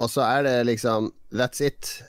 og 0.00 0.10
så 0.10 0.24
er 0.24 0.46
det 0.48 0.56
liksom 0.72 1.12
That's 1.30 1.62
it. 1.62 2.00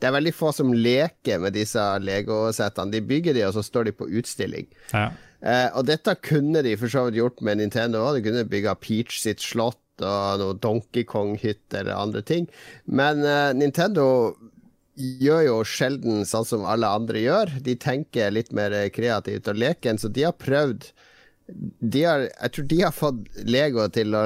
Det 0.00 0.08
er 0.08 0.14
veldig 0.14 0.32
få 0.32 0.52
som 0.54 0.72
leker 0.72 1.40
med 1.42 1.52
disse 1.56 1.82
Lego-settene. 2.00 2.92
De 2.94 3.02
bygger 3.04 3.36
de, 3.36 3.42
og 3.48 3.52
så 3.56 3.64
står 3.64 3.88
de 3.88 3.92
på 3.96 4.08
utstilling. 4.08 4.68
Ja. 4.92 5.10
Eh, 5.46 5.68
og 5.78 5.86
dette 5.86 6.16
kunne 6.26 6.62
de 6.66 6.74
for 6.80 6.90
så 6.90 7.06
vidt 7.06 7.20
gjort 7.20 7.42
med 7.46 7.60
Nintendo 7.60 8.02
òg. 8.02 8.18
De 8.18 8.26
kunne 8.26 8.48
bygga 8.50 8.76
Peach 8.82 9.20
sitt 9.22 9.44
slott 9.44 9.80
og 10.04 10.42
noe 10.42 10.58
Donkey 10.60 11.06
Kong-hytte 11.08 11.80
eller 11.80 11.96
andre 11.96 12.24
ting. 12.26 12.50
Men 12.84 13.22
eh, 13.24 13.54
Nintendo 13.56 14.06
gjør 14.96 15.42
jo 15.44 15.56
sjelden 15.68 16.24
sånn 16.28 16.48
som 16.48 16.66
alle 16.68 16.88
andre 16.88 17.22
gjør. 17.22 17.58
De 17.64 17.76
tenker 17.78 18.32
litt 18.34 18.52
mer 18.56 18.74
kreativt 18.94 19.48
og 19.52 19.60
leken, 19.60 20.00
så 20.00 20.10
de 20.12 20.26
har 20.26 20.36
prøvd 20.40 20.90
de 21.46 22.00
har, 22.02 22.24
jeg 22.26 22.52
tror 22.54 22.64
de 22.70 22.78
har 22.80 22.94
fått 22.94 23.18
Lego 23.46 23.84
til 23.94 24.16
å, 24.18 24.22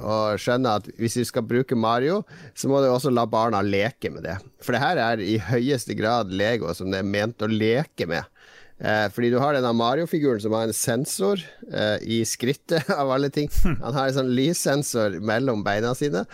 å, 0.00 0.14
skjønne 0.40 0.70
at 0.78 0.86
hvis 0.96 1.18
vi 1.20 1.24
skal 1.28 1.44
bruke 1.44 1.76
Mario, 1.76 2.22
så 2.56 2.70
må 2.70 2.80
du 2.80 2.88
også 2.88 3.12
la 3.12 3.26
barna 3.28 3.60
leke 3.60 4.08
med 4.14 4.24
det. 4.24 4.38
For 4.64 4.72
det 4.72 4.80
her 4.80 5.00
er 5.02 5.20
i 5.20 5.36
høyeste 5.50 5.96
grad 5.98 6.32
Lego 6.32 6.72
som 6.76 6.88
det 6.92 7.02
er 7.02 7.10
ment 7.12 7.44
å 7.44 7.50
leke 7.50 8.08
med. 8.08 8.24
Eh, 8.82 9.06
fordi 9.14 9.30
du 9.30 9.38
har 9.38 9.54
denne 9.54 9.70
Mario-figuren 9.78 10.42
som 10.42 10.56
har 10.56 10.66
en 10.66 10.74
sensor 10.74 11.38
eh, 11.70 12.02
i 12.02 12.22
skrittet, 12.26 12.90
av 13.00 13.12
alle 13.14 13.30
ting. 13.30 13.50
Han 13.64 13.94
har 13.94 14.08
en 14.08 14.18
sånn 14.18 14.34
lyssensor 14.34 15.20
mellom 15.22 15.62
beina 15.66 15.94
sine. 15.94 16.26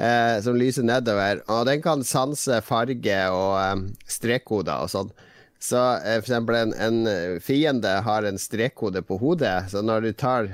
Eh, 0.00 0.38
som 0.40 0.56
lyser 0.56 0.86
nedover, 0.86 1.42
og 1.50 1.66
den 1.68 1.82
kan 1.84 2.04
sanse 2.06 2.60
farge 2.64 3.18
og 3.34 3.56
eh, 3.58 3.82
strekkoder 4.08 4.86
og 4.86 4.92
sånn. 4.92 5.10
Så 5.60 5.80
eh, 5.98 6.20
for 6.22 6.30
eksempel 6.30 6.56
en, 6.56 6.72
en 6.72 7.40
fiende 7.44 7.98
har 8.06 8.24
en 8.24 8.40
strekkode 8.40 9.02
på 9.04 9.18
hodet, 9.20 9.66
så 9.68 9.82
når 9.84 10.06
du 10.06 10.12
tar 10.16 10.48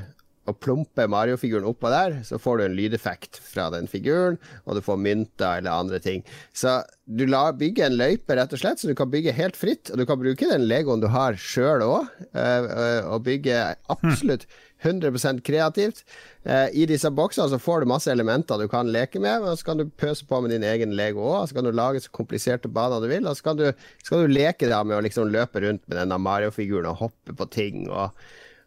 og 0.46 0.58
plumper 0.62 1.10
Mario-figuren 1.10 1.66
oppå 1.68 1.90
der, 1.92 2.20
så 2.26 2.38
får 2.42 2.58
du 2.58 2.64
en 2.66 2.76
lydeffekt 2.78 3.40
fra 3.42 3.68
den 3.74 3.88
figuren, 3.90 4.38
og 4.64 4.78
du 4.78 4.84
får 4.84 5.00
mynter 5.02 5.60
eller 5.60 5.74
andre 5.74 6.00
ting. 6.02 6.24
Så 6.56 6.80
du 7.06 7.26
lar 7.30 7.56
bygge 7.58 7.86
en 7.86 7.98
løype, 7.98 8.34
rett 8.34 8.54
og 8.54 8.62
slett, 8.62 8.82
så 8.82 8.90
du 8.90 8.96
kan 8.98 9.10
bygge 9.12 9.34
helt 9.36 9.58
fritt. 9.58 9.92
Og 9.92 10.00
du 10.00 10.06
kan 10.08 10.18
bruke 10.18 10.48
den 10.50 10.66
legoen 10.66 11.02
du 11.02 11.08
har 11.12 11.38
sjøl 11.38 11.84
òg, 11.86 12.08
og 12.36 13.26
bygge 13.26 13.60
absolutt 13.92 14.46
100% 14.82 15.40
kreativt. 15.40 16.04
Eh, 16.44 16.68
I 16.72 16.86
disse 16.86 17.10
boksene 17.10 17.48
så 17.50 17.58
får 17.60 17.82
du 17.82 17.90
masse 17.90 18.10
elementer 18.12 18.60
du 18.60 18.68
kan 18.70 18.90
leke 18.92 19.20
med, 19.22 19.42
og 19.42 19.58
så 19.58 19.70
kan 19.70 19.80
du 19.80 19.86
pøse 19.88 20.26
på 20.28 20.40
med 20.44 20.52
din 20.52 20.66
egen 20.66 20.94
Lego 20.98 21.24
òg. 21.30 21.48
Så 21.48 21.56
kan 21.56 21.66
du 21.66 21.72
lage 21.74 22.02
så 22.04 22.12
kompliserte 22.14 22.70
baner 22.72 23.02
du 23.02 23.08
vil, 23.10 23.26
og 23.26 23.38
så 23.38 23.50
kan 23.50 23.60
du, 23.60 23.70
så 24.02 24.12
kan 24.12 24.26
du 24.26 24.34
leke 24.34 24.70
da 24.70 24.82
med 24.84 24.98
å 24.98 25.04
liksom 25.06 25.32
løpe 25.32 25.64
rundt 25.64 25.86
med 25.88 25.98
denne 26.02 26.20
Mario-figuren 26.22 26.90
og 26.92 27.06
hoppe 27.06 27.36
på 27.36 27.48
ting. 27.54 27.86
og, 27.88 28.12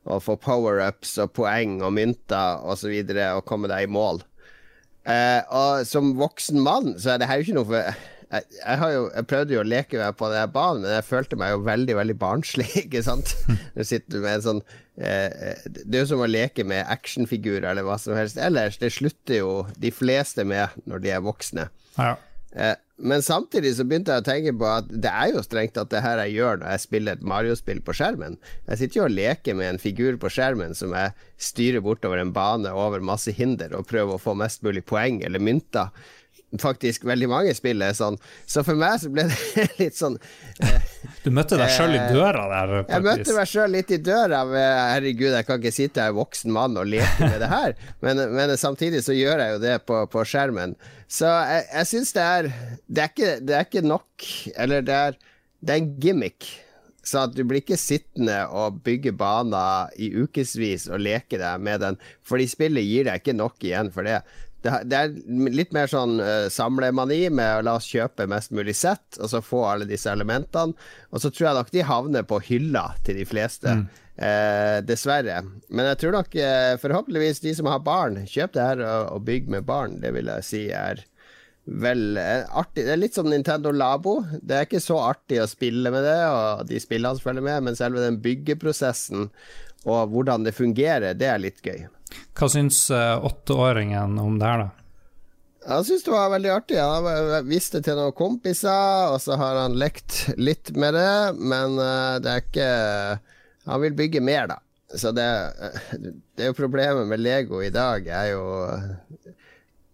og 0.07 0.23
få 0.23 0.37
power-ups 0.39 1.17
og 1.23 1.33
poeng 1.35 1.79
og 1.83 1.93
mynter 1.97 2.61
osv. 2.61 2.69
Og, 2.69 2.79
så 2.83 2.93
videre, 2.93 3.33
og 3.35 3.45
komme 3.49 3.71
deg 3.71 3.87
i 3.87 3.91
mål. 3.91 4.23
Eh, 5.09 5.41
og 5.55 5.87
som 5.89 6.13
voksen 6.19 6.59
mann 6.61 6.95
så 6.99 7.13
er 7.15 7.21
det 7.21 7.29
her 7.29 7.39
jo 7.39 7.47
ikke 7.47 7.59
noe 7.59 7.69
for 7.69 7.99
jeg, 8.29 8.45
jeg, 8.59 8.89
jo, 8.93 9.05
jeg, 9.09 9.25
prøvde 9.29 9.55
jo 9.55 9.61
å 9.63 9.65
leke 9.65 9.97
meg 9.97 10.17
på 10.19 10.27
den 10.29 10.51
banen, 10.53 10.83
men 10.83 10.91
jeg 10.99 11.07
følte 11.07 11.37
meg 11.39 11.53
jo 11.55 11.63
veldig 11.65 11.95
veldig 11.97 12.15
barnslig. 12.21 12.67
ikke 12.83 13.01
sant? 13.05 13.33
Du 13.73 13.81
sitter 13.81 14.21
med 14.21 14.35
en 14.35 14.45
sånn 14.45 14.61
eh, 15.01 15.63
Det 15.65 15.97
er 15.97 16.03
jo 16.03 16.11
som 16.11 16.21
å 16.21 16.29
leke 16.29 16.65
med 16.67 16.85
actionfigurer 16.93 17.71
eller 17.71 17.87
hva 17.87 17.97
som 18.01 18.13
helst 18.17 18.37
ellers. 18.37 18.77
Det 18.81 18.91
slutter 18.93 19.41
jo 19.41 19.53
de 19.81 19.93
fleste 19.93 20.45
med 20.45 20.77
når 20.89 21.05
de 21.05 21.15
er 21.15 21.25
voksne. 21.25 21.69
Ja. 21.97 22.13
Eh, 22.53 22.75
men 22.99 23.23
samtidig 23.23 23.71
så 23.77 23.85
begynte 23.87 24.11
jeg 24.11 24.23
å 24.23 24.27
tenke 24.27 24.53
på 24.59 24.67
at 24.67 24.89
det 24.91 25.11
er 25.11 25.31
jo 25.31 25.43
strengt 25.45 25.79
at 25.79 25.91
det 25.93 26.01
her 26.03 26.19
jeg 26.25 26.35
gjør 26.35 26.59
når 26.61 26.73
jeg 26.73 26.83
spiller 26.83 27.17
et 27.17 27.25
Mario-spill 27.31 27.81
på 27.85 27.95
skjermen. 27.95 28.37
Jeg 28.67 28.81
sitter 28.81 28.99
jo 28.99 29.05
og 29.07 29.15
leker 29.15 29.57
med 29.59 29.73
en 29.73 29.81
figur 29.81 30.19
på 30.19 30.31
skjermen 30.35 30.75
som 30.77 30.95
jeg 30.97 31.15
styrer 31.39 31.83
bortover 31.85 32.19
en 32.21 32.33
bane 32.35 32.73
over 32.75 33.03
masse 33.03 33.31
hinder 33.35 33.75
og 33.77 33.87
prøver 33.89 34.17
å 34.17 34.21
få 34.21 34.35
mest 34.39 34.65
mulig 34.67 34.83
poeng 34.89 35.21
eller 35.23 35.43
mynter 35.43 35.93
faktisk 36.57 37.05
veldig 37.05 37.27
mange 37.29 37.53
spill 37.57 37.83
er 37.85 37.93
sånn. 37.97 38.17
Så 38.49 38.63
for 38.65 38.79
meg 38.79 38.97
så 39.01 39.11
ble 39.13 39.27
det 39.29 39.65
litt 39.81 39.97
sånn 39.97 40.15
eh, 40.65 40.87
Du 41.23 41.29
møtte 41.35 41.59
deg 41.59 41.69
sjøl 41.75 41.93
i 41.93 42.01
døra 42.09 42.45
der? 42.49 42.73
Jeg 42.89 43.05
møtte 43.05 43.35
meg 43.37 43.51
sjøl 43.51 43.75
litt 43.75 43.93
i 43.93 43.99
døra. 44.01 44.41
Med, 44.49 44.69
herregud, 44.95 45.33
jeg 45.35 45.47
kan 45.47 45.61
ikke 45.61 45.75
sitte 45.75 46.07
her 46.07 46.15
voksen 46.17 46.53
mann 46.55 46.79
og 46.79 46.89
leke 46.89 47.29
med 47.29 47.39
det 47.43 47.51
her. 47.51 47.75
Men, 48.05 48.21
men, 48.33 48.55
samtidig 48.57 49.01
så 49.03 49.13
gjør 49.13 49.41
jeg 49.43 49.53
jo 49.53 49.59
det 49.61 49.75
på, 49.87 49.99
på 50.09 50.23
skjermen. 50.27 50.73
Så 51.11 51.27
jeg, 51.27 51.65
jeg 51.73 51.89
syns 51.89 52.15
det 52.15 52.23
er 52.23 52.49
det 52.87 53.03
er, 53.03 53.11
ikke, 53.11 53.31
det 53.43 53.55
er 53.57 53.67
ikke 53.67 53.81
nok 53.85 54.25
Eller 54.55 54.83
det 54.85 54.95
er, 54.95 55.17
det 55.59 55.73
er 55.73 55.81
en 55.81 55.93
gimmick. 56.01 56.47
Så 57.05 57.23
at 57.25 57.33
du 57.35 57.43
blir 57.47 57.61
ikke 57.63 57.79
sittende 57.79 58.41
og 58.53 58.81
bygge 58.85 59.13
baner 59.17 59.91
i 59.99 60.11
ukevis 60.13 60.87
og 60.91 61.01
leke 61.01 61.39
deg 61.41 61.63
med 61.63 61.81
den, 61.83 61.97
fordi 62.27 62.47
spillet 62.51 62.85
gir 62.85 63.07
deg 63.07 63.21
ikke 63.21 63.37
nok 63.37 63.65
igjen 63.65 63.91
for 63.93 64.07
det 64.07 64.19
det, 64.61 64.73
det, 64.91 64.99
er 64.99 65.53
litt 65.55 65.71
mer 65.75 65.87
sånn 65.91 66.17
uh, 66.19 66.49
samlemani 66.51 67.21
med 67.31 67.59
å 67.59 67.65
la 67.65 67.77
oss 67.79 67.87
kjøpe 67.87 68.27
mest 68.29 68.51
mulig 68.55 68.75
sett, 68.75 69.19
og 69.19 69.31
så 69.31 69.43
få 69.43 69.63
alle 69.69 69.87
disse 69.89 70.11
elementene. 70.11 70.75
Og 71.13 71.23
så 71.23 71.31
tror 71.31 71.49
jeg 71.49 71.59
nok 71.59 71.73
de 71.75 71.85
havner 71.87 72.25
på 72.27 72.41
hylla 72.49 72.89
til 73.07 73.21
de 73.21 73.27
fleste. 73.29 73.79
Mm. 73.79 73.85
Uh, 74.19 74.79
dessverre. 74.83 75.37
Men 75.71 75.93
jeg 75.93 76.01
tror 76.01 76.17
nok 76.17 76.33
uh, 76.35 76.73
forhåpentligvis 76.81 77.39
de 77.45 77.53
som 77.55 77.69
har 77.71 77.85
barn, 77.85 78.25
kjøp 78.27 78.57
det 78.57 78.65
her 78.65 78.83
og, 78.83 79.13
og 79.13 79.29
bygg 79.29 79.47
med 79.53 79.69
barn. 79.69 79.95
Det 80.03 80.11
vil 80.17 80.27
jeg 80.33 80.47
si 80.47 80.65
er 80.75 81.05
vel 81.69 82.17
artig. 82.17 82.83
Det 82.83 82.91
er 82.95 82.99
litt 82.99 83.15
som 83.15 83.29
Nintendo 83.29 83.71
Labo. 83.71 84.17
Det 84.41 84.57
er 84.57 84.67
ikke 84.67 84.83
så 84.83 84.97
artig 85.05 85.39
å 85.39 85.47
spille 85.47 85.93
med 85.93 86.03
det, 86.03 86.19
og 86.33 86.65
de 86.67 86.81
spillene 86.81 87.15
som 87.15 87.29
følger 87.29 87.45
med, 87.45 87.67
men 87.67 87.79
selve 87.79 88.03
den 88.03 88.19
byggeprosessen 88.23 89.29
og 89.87 90.11
hvordan 90.11 90.43
det 90.43 90.57
fungerer, 90.57 91.15
det 91.15 91.29
er 91.29 91.39
litt 91.39 91.63
gøy. 91.63 91.85
Hva 92.37 92.49
syns 92.51 92.85
uh, 92.93 93.17
åtteåringen 93.25 94.17
om 94.21 94.37
det 94.39 94.49
her, 94.49 94.65
da? 94.65 94.69
Han 95.69 95.83
syns 95.85 96.05
det 96.05 96.13
var 96.13 96.31
veldig 96.33 96.51
artig. 96.53 96.77
Han 96.79 97.49
visste 97.49 97.81
til 97.85 97.99
noen 97.99 98.15
kompiser, 98.17 99.11
og 99.11 99.19
så 99.21 99.37
har 99.37 99.59
han 99.65 99.77
lekt 99.77 100.23
litt 100.39 100.71
med 100.79 100.95
det, 100.97 101.11
men 101.37 101.77
uh, 101.77 102.17
det 102.23 102.31
er 102.31 102.45
ikke 102.45 102.71
Han 103.69 103.83
vil 103.83 103.97
bygge 103.97 104.23
mer, 104.23 104.47
da. 104.49 104.57
Så 104.97 105.11
det, 105.13 105.27
det 106.33 106.47
er 106.47 106.49
jo 106.49 106.57
problemet 106.57 107.05
med 107.05 107.21
Lego 107.21 107.59
i 107.61 107.69
dag, 107.69 108.07
er 108.07 108.31
jo 108.31 108.45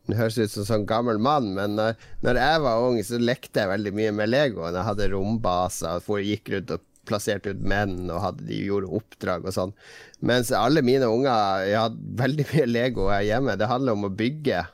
det 0.06 0.20
høres 0.20 0.38
ut 0.38 0.52
som 0.54 0.62
en 0.62 0.68
sånn 0.70 0.86
gammel 0.88 1.18
mann, 1.18 1.50
men 1.58 1.74
når, 1.76 2.38
jeg 2.38 2.62
var 2.62 2.84
ung, 2.86 3.00
så 3.04 3.18
lekte 3.18 3.64
jeg 3.64 3.72
veldig 3.72 3.94
mye 3.98 4.12
med 4.14 4.30
Lego. 4.30 4.62
Når 4.62 4.78
jeg 4.78 4.88
hadde 4.92 5.08
rombaser 5.16 6.12
og 6.14 6.22
gikk 6.22 6.52
rundt 6.54 6.76
og 6.78 6.84
plasserte 7.08 7.54
ut 7.54 7.62
menn, 7.62 8.10
og 8.10 8.22
hadde, 8.24 8.48
de 8.50 8.62
gjorde 8.68 8.92
oppdrag 9.00 9.46
og 9.48 9.56
sånn. 9.56 9.76
Mens 10.26 10.52
alle 10.56 10.82
mine 10.86 11.10
unger 11.12 11.66
Jeg 11.68 11.78
har 11.78 11.98
veldig 12.22 12.46
mye 12.52 12.66
Lego 12.70 13.10
her 13.12 13.26
hjemme. 13.28 13.58
Det 13.60 13.70
handler 13.70 13.98
om 13.98 14.08
å 14.08 14.14
bygge. 14.14 14.66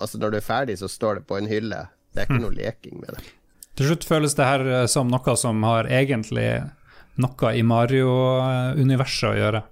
Altså 0.00 0.20
Når 0.20 0.32
du 0.32 0.38
er 0.40 0.46
ferdig, 0.46 0.78
så 0.80 0.90
står 0.90 1.20
det 1.20 1.26
på 1.28 1.38
en 1.38 1.50
hylle. 1.50 1.86
Det 2.12 2.22
er 2.22 2.28
ikke 2.28 2.40
hm. 2.40 2.46
noe 2.46 2.56
leking 2.56 3.00
med 3.02 3.16
det. 3.16 3.24
Til 3.76 3.90
slutt 3.90 4.08
føles 4.08 4.36
det 4.38 4.48
her 4.48 4.66
eh, 4.72 4.86
som 4.88 5.10
noe 5.12 5.36
som 5.36 5.64
har 5.68 5.88
egentlig 5.92 6.48
noe 7.20 7.52
i 7.56 7.64
Mario-universet 7.64 9.30
å 9.30 9.36
gjøre. 9.36 9.62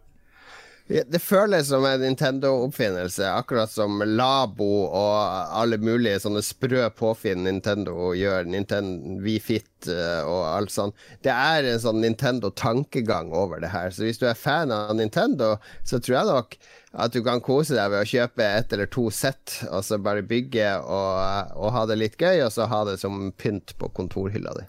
Det 0.84 1.18
føles 1.22 1.70
som 1.70 1.84
en 1.88 2.02
Nintendo-oppfinnelse, 2.02 3.24
akkurat 3.32 3.70
som 3.72 4.02
Labo 4.04 4.66
og 4.84 5.54
alle 5.56 5.78
mulige 5.80 6.18
sånne 6.20 6.42
sprø 6.44 6.90
påfinn 6.92 7.46
Nintendo 7.46 8.10
gjør. 8.12 8.44
Nintendo 8.52 9.16
WeFit 9.24 9.88
eh, 9.88 10.20
og 10.28 10.42
alt 10.50 10.74
sånt. 10.74 11.06
Det 11.24 11.32
er 11.32 11.70
en 11.70 11.80
sånn 11.80 12.04
Nintendo-tankegang 12.04 13.32
over 13.32 13.64
det 13.64 13.72
her. 13.72 13.96
Så 13.96 14.04
hvis 14.04 14.20
du 14.20 14.28
er 14.28 14.36
fan 14.36 14.74
av 14.76 14.92
Nintendo, 15.00 15.54
så 15.88 16.02
tror 16.04 16.18
jeg 16.18 16.32
nok 16.34 16.58
at 16.92 17.16
du 17.16 17.22
kan 17.24 17.40
kose 17.40 17.78
deg 17.78 17.88
ved 17.88 18.04
å 18.04 18.12
kjøpe 18.12 18.44
ett 18.44 18.76
eller 18.76 18.92
to 18.92 19.08
sett, 19.08 19.62
og 19.70 19.80
så 19.88 19.96
bare 19.96 20.26
bygge 20.28 20.68
og, 20.84 21.56
og 21.64 21.74
ha 21.78 21.88
det 21.88 21.96
litt 22.02 22.20
gøy, 22.20 22.44
og 22.44 22.52
så 22.52 22.68
ha 22.68 22.84
det 22.90 23.00
som 23.00 23.32
pynt 23.40 23.72
på 23.80 23.88
kontorhylla 23.96 24.52
di. 24.60 24.68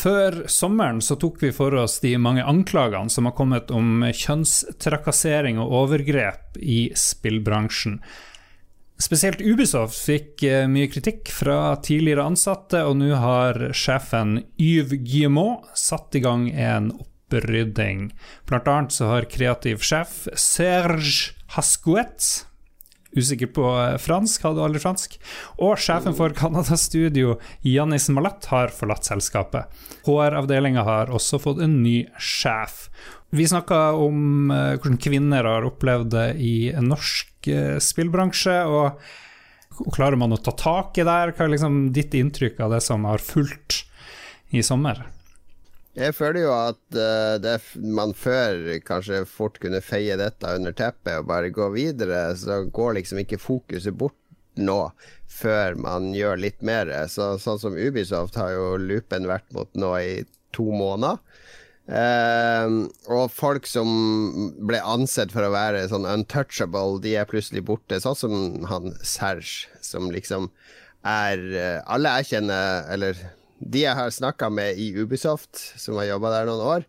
Før 0.00 0.44
sommeren 0.48 1.02
så 1.04 1.16
tok 1.20 1.42
vi 1.42 1.50
for 1.52 1.74
oss 1.76 1.98
de 2.00 2.14
mange 2.16 2.44
anklagene 2.46 3.12
som 3.12 3.26
har 3.28 3.34
kommet 3.36 3.72
om 3.74 4.04
kjønnstrakassering 4.06 5.60
og 5.60 5.74
overgrep 5.82 6.56
i 6.56 6.86
spillbransjen. 6.96 7.98
Spesielt 9.00 9.40
Ubisoft 9.40 9.96
fikk 9.96 10.44
eh, 10.44 10.66
mye 10.68 10.88
kritikk 10.92 11.30
fra 11.32 11.74
tidligere 11.84 12.26
ansatte, 12.28 12.82
og 12.84 12.98
nå 13.00 13.14
har 13.16 13.70
sjefen 13.76 14.42
Yves 14.60 15.00
Guillemot 15.04 15.68
satt 15.76 16.16
i 16.16 16.24
gang 16.24 16.50
en 16.52 16.90
opprydding. 16.92 18.10
Blant 18.48 18.68
annet 18.68 18.96
så 18.96 19.08
har 19.14 19.28
kreativ 19.32 19.80
sjef 19.84 20.26
Serge 20.36 21.32
Hascouet 21.56 22.49
usikker 23.16 23.50
på 23.54 23.66
eh, 23.74 23.96
fransk, 24.00 24.44
hadde 24.46 24.64
aldri 24.64 24.82
fransk. 24.82 25.16
Og 25.62 25.78
sjefen 25.80 26.16
for 26.16 26.34
Canada-studio, 26.36 27.38
Janis 27.66 28.08
Malat, 28.12 28.48
har 28.52 28.74
forlatt 28.74 29.08
selskapet. 29.08 29.70
HR-avdelinga 30.06 30.84
har 30.86 31.12
også 31.14 31.40
fått 31.42 31.62
en 31.64 31.80
ny 31.84 32.04
sjef. 32.18 32.88
Vi 33.30 33.46
snakka 33.46 33.92
om 33.94 34.50
uh, 34.50 34.74
hvordan 34.74 34.98
kvinner 34.98 35.46
har 35.46 35.66
opplevd 35.68 36.10
det 36.16 36.28
i 36.42 36.54
en 36.74 36.88
norsk 36.90 37.46
uh, 37.46 37.76
spillbransje. 37.78 38.56
og 38.66 39.86
Klarer 39.94 40.18
man 40.18 40.34
å 40.34 40.40
ta 40.42 40.50
tak 40.58 40.98
i 40.98 41.06
det? 41.06 41.36
Hva 41.36 41.46
er 41.46 41.52
liksom 41.54 41.78
ditt 41.94 42.16
inntrykk 42.18 42.58
av 42.66 42.74
det 42.74 42.82
som 42.82 43.06
har 43.06 43.22
fulgt 43.22 43.84
i 44.50 44.64
sommer? 44.66 45.04
Jeg 45.98 46.14
føler 46.14 46.44
jo 46.44 46.52
at 46.54 46.98
uh, 47.42 47.70
man 47.82 48.12
før 48.14 48.76
kanskje 48.86 49.24
fort 49.26 49.58
kunne 49.62 49.82
feie 49.82 50.14
dette 50.20 50.52
under 50.54 50.74
teppet 50.76 51.18
og 51.18 51.30
bare 51.30 51.50
gå 51.54 51.66
videre, 51.74 52.28
så 52.38 52.62
går 52.70 53.00
liksom 53.00 53.24
ikke 53.24 53.40
fokuset 53.42 53.96
bort 53.98 54.14
nå 54.60 54.90
før 55.30 55.78
man 55.78 56.12
gjør 56.14 56.38
litt 56.44 56.62
mer. 56.62 56.90
Så, 57.10 57.32
sånn 57.42 57.58
som 57.62 57.78
Ubisoft 57.78 58.38
har 58.38 58.54
jo 58.54 58.74
loopen 58.78 59.26
vært 59.30 59.50
mot 59.56 59.70
nå 59.78 59.94
i 59.98 60.12
to 60.54 60.68
måneder. 60.70 61.18
Uh, 61.90 62.86
og 63.10 63.32
folk 63.34 63.66
som 63.66 63.88
ble 64.62 64.78
ansett 64.86 65.32
for 65.34 65.42
å 65.42 65.50
være 65.50 65.88
sånn 65.90 66.06
untouchable, 66.06 67.00
de 67.02 67.16
er 67.18 67.26
plutselig 67.26 67.64
borte. 67.66 67.98
Sånn 67.98 68.18
som 68.18 68.36
han 68.70 68.94
Serge, 69.02 69.66
som 69.82 70.06
liksom 70.14 70.52
er 71.02 71.42
uh, 71.50 71.78
Alle 71.90 72.14
jeg 72.20 72.34
kjenner, 72.34 72.86
eller 72.94 73.18
de 73.60 73.84
jeg 73.84 73.96
har 73.96 74.10
snakka 74.12 74.48
med 74.52 74.80
i 74.80 74.90
Ubisoft, 74.96 75.58
som 75.80 75.98
har 76.00 76.08
jobba 76.08 76.32
der 76.32 76.48
noen 76.48 76.62
år, 76.64 76.86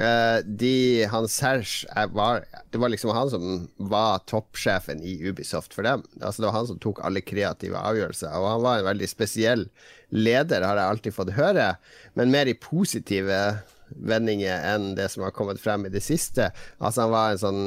uh, 0.00 0.38
de, 0.44 1.06
han 1.08 1.28
Serge 1.32 2.06
var, 2.12 2.44
Det 2.70 2.80
var 2.82 2.92
liksom 2.92 3.14
han 3.16 3.30
som 3.32 3.46
var 3.76 4.20
toppsjefen 4.28 5.00
i 5.00 5.16
Ubisoft 5.28 5.74
for 5.74 5.88
dem. 5.88 6.04
Altså 6.20 6.42
Det 6.42 6.50
var 6.50 6.58
han 6.58 6.68
som 6.72 6.82
tok 6.82 7.00
alle 7.06 7.24
kreative 7.24 7.80
avgjørelser, 7.80 8.36
og 8.36 8.50
han 8.50 8.66
var 8.66 8.82
en 8.82 8.90
veldig 8.90 9.08
spesiell 9.08 9.66
leder, 10.12 10.62
har 10.62 10.76
jeg 10.78 10.92
alltid 10.92 11.16
fått 11.16 11.34
høre, 11.38 11.72
men 12.14 12.30
mer 12.34 12.46
i 12.46 12.58
positive 12.60 13.40
vendinger 13.88 14.62
enn 14.74 14.94
det 14.98 15.08
som 15.12 15.24
har 15.24 15.34
kommet 15.34 15.60
frem 15.62 15.86
i 15.86 15.92
det 15.94 16.02
siste. 16.04 16.50
Altså 16.78 17.06
Han 17.06 17.14
var 17.14 17.32
en 17.32 17.42
sånn 17.42 17.62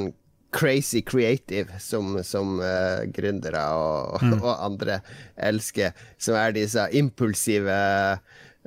crazy 0.51 1.01
creative 1.01 1.79
som, 1.79 2.23
som 2.23 2.59
uh, 2.59 3.05
gründere 3.13 3.63
og, 3.75 4.23
mm. 4.23 4.37
og, 4.47 4.53
andre 4.65 4.99
elsker. 5.37 5.95
Som 6.17 6.37
er 6.39 6.55
disse 6.57 6.85
impulsive, 6.97 7.79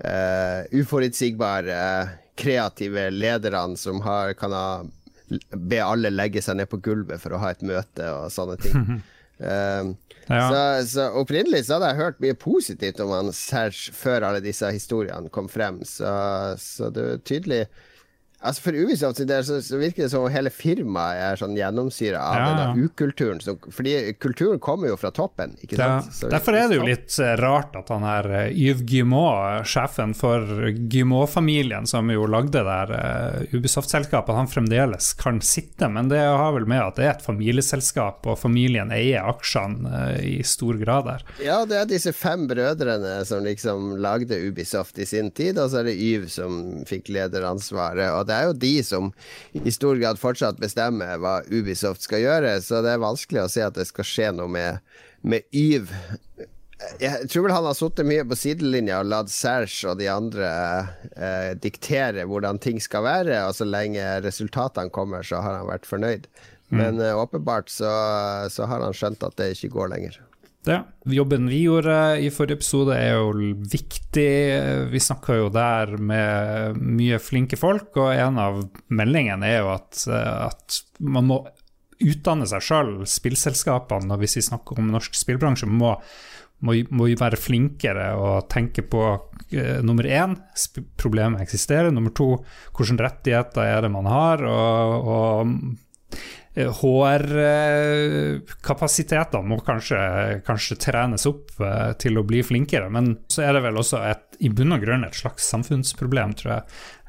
uh, 0.03 0.59
uforutsigbare, 0.73 1.79
kreative 2.39 3.11
lederne 3.13 3.77
som 3.77 4.01
har, 4.07 4.35
kan 4.39 4.57
ha 4.57 4.67
be 5.57 5.79
alle 5.81 6.11
legge 6.13 6.43
seg 6.45 6.59
ned 6.59 6.69
på 6.69 6.81
gulvet 6.85 7.21
for 7.23 7.33
å 7.33 7.41
ha 7.41 7.53
et 7.55 7.63
møte 7.65 8.09
og 8.13 8.33
sånne 8.33 8.59
ting. 8.61 8.99
Uh, 9.43 9.95
ja. 10.29 10.43
så, 10.49 10.61
så, 10.89 11.07
opprinnelig 11.19 11.65
så 11.67 11.79
hadde 11.79 11.93
jeg 11.93 12.03
hørt 12.03 12.21
mye 12.25 12.39
positivt 12.39 13.01
om 13.03 13.15
han 13.17 13.33
Serge 13.37 13.95
før 13.97 14.29
alle 14.29 14.43
disse 14.45 14.69
historiene 14.75 15.33
kom 15.33 15.49
frem, 15.51 15.81
så, 15.89 16.13
så 16.61 16.93
det 16.95 17.09
er 17.15 17.25
tydelig 17.27 17.63
Altså 18.43 18.63
For 18.65 18.75
Ubisoft 18.75 19.21
så, 19.47 19.61
så, 19.63 19.79
virker 19.79 20.03
det 20.05 20.11
som 20.11 20.25
om 20.27 20.33
hele 20.33 20.51
firmaet 20.51 21.21
er 21.23 21.39
sånn 21.39 21.55
gjennomsyra 21.55 22.19
av 22.19 22.39
ja. 22.41 22.47
denne 22.51 22.87
ukulturen. 22.89 23.39
Så, 23.43 23.55
fordi 23.71 23.95
kulturen 24.23 24.59
kommer 24.63 24.91
jo 24.91 24.97
fra 24.99 25.13
toppen. 25.15 25.55
Ikke 25.63 25.79
sant? 25.79 26.11
Ja. 26.25 26.31
Derfor 26.35 26.59
er 26.59 26.71
det 26.71 26.81
jo 26.81 26.87
litt 26.87 27.15
eh, 27.23 27.35
rart 27.39 27.77
at 27.79 27.93
han 27.95 28.07
her 28.07 28.29
eh, 28.31 28.49
Yves 28.51 28.83
Guimot, 28.89 29.69
sjefen 29.69 30.15
for 30.19 30.73
Guimot-familien, 30.91 31.87
som 31.87 32.11
jo 32.11 32.27
lagde 32.31 32.65
der 32.67 32.93
uh, 32.93 33.55
Ubisoft-selskapet, 33.55 34.35
han 34.35 34.51
fremdeles 34.51 35.13
kan 35.21 35.39
sitte. 35.45 35.87
Men 35.93 36.11
det 36.11 36.23
har 36.23 36.57
vel 36.57 36.67
med 36.71 36.83
at 36.83 36.99
det 36.99 37.07
er 37.07 37.15
et 37.15 37.25
familieselskap, 37.25 38.27
og 38.27 38.41
familien 38.41 38.91
eier 38.95 39.29
aksjene 39.31 39.87
uh, 39.87 40.19
i 40.19 40.41
stor 40.47 40.81
grad 40.83 41.07
der. 41.13 41.27
Ja, 41.47 41.61
det 41.69 41.79
er 41.79 41.89
disse 41.91 42.15
fem 42.17 42.49
brødrene 42.51 43.21
som 43.29 43.47
liksom 43.47 43.95
lagde 44.03 44.41
Ubisoft 44.49 44.99
i 44.99 45.07
sin 45.07 45.31
tid, 45.31 45.63
og 45.63 45.71
så 45.71 45.83
er 45.83 45.93
det 45.93 45.99
Yves 46.03 46.41
som 46.41 46.83
fikk 46.89 47.13
lederansvaret. 47.15 48.11
og 48.11 48.27
det 48.32 48.32
det 48.33 48.39
er 48.39 48.49
jo 48.49 48.59
de 48.65 48.75
som 48.87 49.13
i 49.53 49.73
stor 49.75 50.01
grad 50.01 50.21
fortsatt 50.21 50.61
bestemmer 50.63 51.21
hva 51.21 51.41
Ubisoft 51.53 52.05
skal 52.07 52.25
gjøre, 52.25 52.57
så 52.65 52.81
det 52.85 52.95
er 52.95 53.05
vanskelig 53.05 53.45
å 53.45 53.51
se 53.53 53.65
at 53.67 53.77
det 53.77 53.89
skal 53.91 54.09
skje 54.09 54.31
noe 54.39 54.49
med, 54.53 54.81
med 55.21 55.45
Yv. 55.53 55.93
Jeg 56.99 57.29
tror 57.31 57.47
vel 57.47 57.55
han 57.55 57.69
har 57.69 57.77
sittet 57.79 58.09
mye 58.09 58.25
på 58.27 58.39
sidelinja 58.39 59.03
og 59.03 59.11
latt 59.13 59.31
Serge 59.31 59.93
og 59.93 60.01
de 60.01 60.09
andre 60.11 60.49
eh, 61.15 61.53
diktere 61.63 62.25
hvordan 62.27 62.59
ting 62.63 62.81
skal 62.83 63.07
være, 63.07 63.45
og 63.47 63.55
så 63.55 63.69
lenge 63.69 64.03
resultatene 64.25 64.91
kommer, 64.95 65.23
så 65.27 65.45
har 65.45 65.61
han 65.61 65.71
vært 65.71 65.87
fornøyd. 65.87 66.27
Mm. 66.73 66.79
Men 66.81 66.99
mm. 66.99 67.07
åpenbart 67.23 67.71
så, 67.71 67.93
så 68.51 68.67
har 68.67 68.83
han 68.83 68.97
skjønt 68.97 69.23
at 69.29 69.39
det 69.39 69.53
ikke 69.55 69.75
går 69.77 69.95
lenger. 69.95 70.19
Ja, 70.67 70.85
jobben 71.05 71.49
vi 71.51 71.65
gjorde 71.65 72.21
i 72.23 72.29
forrige 72.31 72.61
episode 72.61 72.95
er 72.95 73.17
jo 73.17 73.55
viktig. 73.73 74.29
Vi 74.93 75.01
snakka 75.03 75.41
jo 75.41 75.49
der 75.51 75.97
med 75.99 76.79
mye 76.79 77.19
flinke 77.19 77.59
folk, 77.59 77.91
og 77.99 78.13
en 78.15 78.39
av 78.39 78.61
meldingene 78.87 79.49
er 79.49 79.59
jo 79.65 79.73
at, 79.75 80.05
at 80.07 80.79
man 81.03 81.27
må 81.33 81.41
utdanne 82.03 82.47
seg 82.47 82.63
sjøl. 82.63 82.95
Spillselskapene, 83.11 84.21
hvis 84.23 84.39
vi 84.39 84.47
snakker 84.53 84.79
om 84.79 84.95
norsk 84.95 85.19
spillbransje, 85.19 85.67
må, 85.67 85.97
må, 86.63 86.79
må 86.95 87.11
være 87.11 87.43
flinkere 87.43 88.13
og 88.15 88.47
tenke 88.53 88.87
på 88.87 89.07
uh, 89.19 89.79
nummer 89.83 90.07
én, 90.07 90.39
problemet 90.95 91.43
eksisterer. 91.43 91.91
Nummer 91.91 92.15
to, 92.15 92.37
hvilke 92.79 93.03
rettigheter 93.03 93.67
er 93.67 93.83
det 93.83 93.97
man 93.99 94.07
har. 94.07 94.47
og, 94.47 95.11
og 95.17 95.91
HR-kapasitetene 96.57 99.41
eh, 99.41 99.47
må 99.49 99.57
kanskje, 99.65 99.99
kanskje, 100.47 100.77
trenes 100.85 101.27
opp 101.29 101.51
eh, 101.61 101.93
til 102.03 102.19
å 102.21 102.25
bli 102.29 102.41
flinkere, 102.45 102.89
men 102.93 103.05
så 103.33 103.43
er 103.47 103.53
det 103.57 103.63
vel 103.65 103.77
også 103.81 103.99
et, 104.11 104.27
i 104.45 104.49
bunn 104.53 104.75
og 104.77 104.81
grunn 104.85 105.07
et 105.07 105.17
slags 105.17 105.43
samfunnsproblem, 105.55 106.31
tror 106.37 106.51
jeg. 106.57 106.63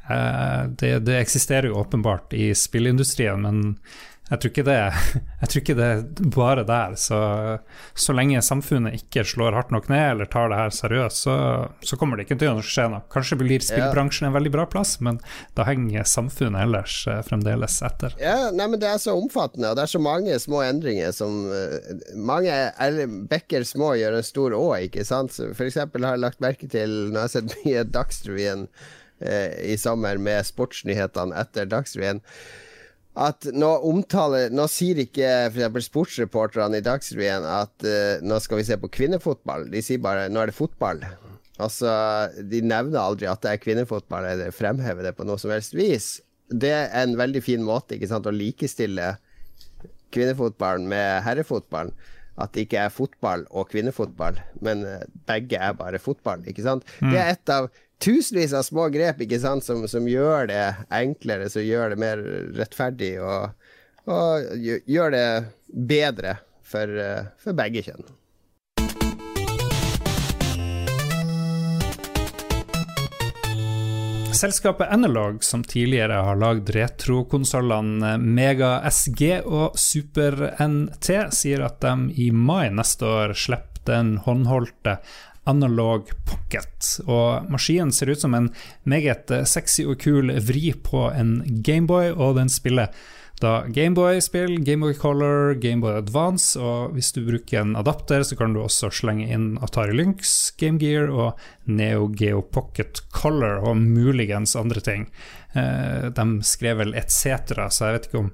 Eh, 0.07 0.61
det, 0.79 0.93
det 1.09 1.15
eksisterer 1.19 1.67
jo 1.69 1.81
åpenbart 1.81 2.27
i 2.37 2.45
spillindustrien, 2.55 3.39
men 3.43 3.55
jeg 4.31 4.39
tror 4.39 4.51
ikke 4.53 4.63
det, 4.63 4.77
tror 5.51 5.59
ikke 5.59 5.75
det 5.75 5.87
er 5.91 6.03
bare 6.31 6.63
der. 6.67 6.95
Så, 6.99 7.17
så 7.93 8.15
lenge 8.15 8.41
samfunnet 8.45 8.95
ikke 9.01 9.25
slår 9.27 9.57
hardt 9.57 9.73
nok 9.75 9.89
ned 9.91 10.03
eller 10.13 10.29
tar 10.31 10.49
det 10.51 10.59
her 10.61 10.71
seriøst, 10.73 11.25
så, 11.25 11.35
så 11.83 11.99
kommer 11.99 12.17
det 12.17 12.27
ikke 12.27 12.39
til 12.41 12.55
å 12.55 12.63
skje 12.63 12.87
noe. 12.93 13.03
Kanskje 13.13 13.37
blir 13.41 13.63
spillbransjen 13.63 14.29
en 14.29 14.35
veldig 14.37 14.53
bra 14.55 14.65
plass, 14.69 14.95
men 15.03 15.19
da 15.57 15.67
henger 15.67 16.07
samfunnet 16.07 16.63
ellers 16.63 17.01
eh, 17.11 17.19
fremdeles 17.27 17.77
etter. 17.83 18.15
Ja, 18.21 18.49
nei, 18.55 18.69
men 18.71 18.81
Det 18.83 18.89
er 18.89 19.03
så 19.03 19.17
omfattende, 19.19 19.73
og 19.73 19.77
det 19.79 19.85
er 19.85 19.93
så 19.93 20.03
mange 20.03 20.39
små 20.39 20.63
endringer 20.65 21.13
som 21.15 21.43
eh, 21.51 21.93
Mange 22.15 22.55
bekker 23.29 23.67
små 23.67 23.93
gjør 23.99 24.17
en 24.17 24.25
stor 24.25 24.55
å, 24.55 24.65
ikke 24.87 25.05
sant. 25.07 25.35
Eksempel 25.53 26.05
har 26.07 26.17
jeg 26.17 26.23
lagt 26.23 26.43
merke 26.43 26.67
til, 26.71 26.91
når 27.11 27.19
jeg 27.19 27.23
har 27.23 27.33
sett 27.35 27.55
mye 27.65 27.87
Dagsrevyen 27.91 28.67
eh, 29.19 29.73
i 29.73 29.79
sommer 29.79 30.19
med 30.21 30.47
sportsnyhetene 30.47 31.35
etter 31.43 31.67
Dagsrevyen 31.69 32.23
at 33.13 33.45
nå 33.53 33.69
omtaler 33.85 34.53
Nå 34.53 34.65
sier 34.71 34.97
ikke 35.03 35.27
f.eks. 35.51 35.85
sportsreporterne 35.85 36.79
i 36.79 36.85
Dagsrevyen 36.85 37.45
at 37.45 37.85
uh, 37.85 38.23
nå 38.25 38.39
skal 38.41 38.59
vi 38.59 38.65
se 38.67 38.77
på 38.81 38.89
kvinnefotball. 38.93 39.67
De 39.69 39.83
sier 39.85 40.01
bare 40.01 40.29
nå 40.33 40.41
er 40.41 40.49
det 40.49 40.57
fotball. 40.57 41.03
Altså, 41.61 41.91
De 42.49 42.63
nevner 42.65 42.97
aldri 43.01 43.29
at 43.29 43.43
det 43.45 43.51
er 43.51 43.61
kvinnefotball, 43.61 44.25
eller 44.31 44.55
fremhever 44.55 45.05
det 45.05 45.13
på 45.17 45.27
noe 45.27 45.37
som 45.41 45.53
helst 45.53 45.75
vis. 45.77 46.15
Det 46.49 46.71
er 46.73 46.89
en 47.03 47.13
veldig 47.19 47.43
fin 47.45 47.61
måte 47.65 47.95
ikke 47.97 48.09
sant, 48.09 48.27
å 48.29 48.33
likestille 48.33 49.13
kvinnefotballen 50.13 50.89
med 50.89 51.21
herrefotballen. 51.25 51.93
At 52.33 52.55
det 52.55 52.65
ikke 52.65 52.81
er 52.81 52.93
fotball 52.93 53.43
og 53.53 53.67
kvinnefotball, 53.69 54.39
men 54.65 54.79
eh, 54.89 55.03
begge 55.29 55.59
er 55.61 55.75
bare 55.77 55.99
fotball. 56.01 56.41
ikke 56.49 56.65
sant? 56.65 56.87
Mm. 56.97 57.11
Det 57.11 57.19
er 57.21 57.27
et 57.35 57.51
av 57.53 57.67
tusenvis 58.03 58.53
av 58.53 58.65
små 58.67 58.89
grep 58.91 59.21
ikke 59.23 59.39
sant, 59.39 59.63
som, 59.65 59.85
som, 59.87 60.07
gjør 60.09 60.49
det 60.51 60.63
enklere, 60.93 61.49
som 61.51 61.63
gjør 61.63 61.93
det 61.93 62.01
mer 62.03 62.23
rettferdig, 62.57 63.13
og, 63.23 63.53
og 64.11 64.57
gjør 64.59 65.15
det 65.15 65.27
bedre 65.71 66.35
for, 66.67 66.99
for 67.39 67.55
begge 67.57 67.85
kjønn. 67.87 68.11
Selskapet 74.33 74.89
Analog, 74.91 75.43
som 75.45 75.61
tidligere 75.63 76.17
har 76.25 76.35
lagd 76.41 76.73
retrokonsollene 76.75 78.17
Mega 78.19 78.79
SG 78.89 79.37
og 79.45 79.77
Super 79.79 80.49
NT, 80.57 81.09
sier 81.31 81.63
at 81.63 81.77
de 81.85 82.25
i 82.25 82.31
mai 82.33 82.67
neste 82.73 83.07
år 83.07 83.37
slipper 83.37 83.69
den 83.87 84.17
håndholdte 84.23 84.97
Analog 85.49 86.11
Pocket. 86.29 86.93
Og 87.07 87.49
maskinen 87.51 87.91
ser 87.91 88.13
ut 88.13 88.21
som 88.21 88.35
en 88.37 88.51
meget 88.83 89.31
sexy 89.49 89.83
og 89.87 89.99
kul 90.03 90.31
vri 90.45 90.71
på 90.85 91.09
en 91.11 91.41
Gameboy, 91.65 92.13
og 92.15 92.37
den 92.39 92.51
spiller 92.51 92.93
da 93.41 93.63
Gameboy-spill, 93.67 94.59
Gameboy 94.63 94.93
Color, 94.93 95.53
Gameboy 95.59 95.97
Advance, 95.97 96.59
og 96.59 96.93
hvis 96.95 97.11
du 97.11 97.23
bruker 97.25 97.59
en 97.59 97.75
adapter, 97.75 98.23
så 98.23 98.37
kan 98.39 98.53
du 98.53 98.61
også 98.61 98.91
slenge 98.93 99.25
inn 99.33 99.57
Atari 99.65 99.95
Lynx, 99.97 100.53
Game 100.59 100.79
Gear 100.79 101.11
og 101.11 101.41
Neo 101.65 102.07
Geo 102.13 102.43
Pocket 102.45 103.01
Color, 103.11 103.65
og 103.67 103.81
muligens 103.81 104.55
andre 104.55 104.83
ting. 104.85 105.07
Eh, 105.57 106.07
de 106.13 106.27
skrev 106.45 106.79
vel 106.83 106.95
et 106.95 107.11
cetera, 107.11 107.67
så 107.67 107.89
jeg 107.89 107.97
vet 107.97 108.07
ikke 108.09 108.21
om 108.21 108.31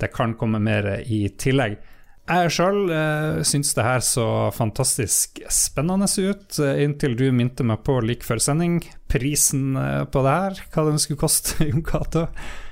det 0.00 0.12
kan 0.12 0.36
komme 0.40 0.60
mer 0.60 0.92
i 1.06 1.22
tillegg. 1.40 1.78
Jeg 2.30 2.50
sjøl 2.54 2.92
eh, 2.94 3.40
syns 3.42 3.72
det 3.74 3.82
her 3.82 3.98
så 4.06 4.54
fantastisk 4.54 5.40
spennende 5.50 6.06
ut, 6.06 6.54
uh, 6.62 6.78
inntil 6.78 7.18
du 7.18 7.26
minte 7.34 7.66
meg 7.66 7.82
på 7.82 7.96
like 8.04 8.22
før 8.22 8.38
sending 8.38 8.86
prisen 9.10 9.74
uh, 9.74 10.06
på 10.06 10.22
det 10.22 10.34
her, 10.36 10.54
hva 10.70 10.84
den 10.86 11.02
skulle 11.02 11.18
koste, 11.18 11.58
Jon 11.70 11.82
Cato. 11.86 12.28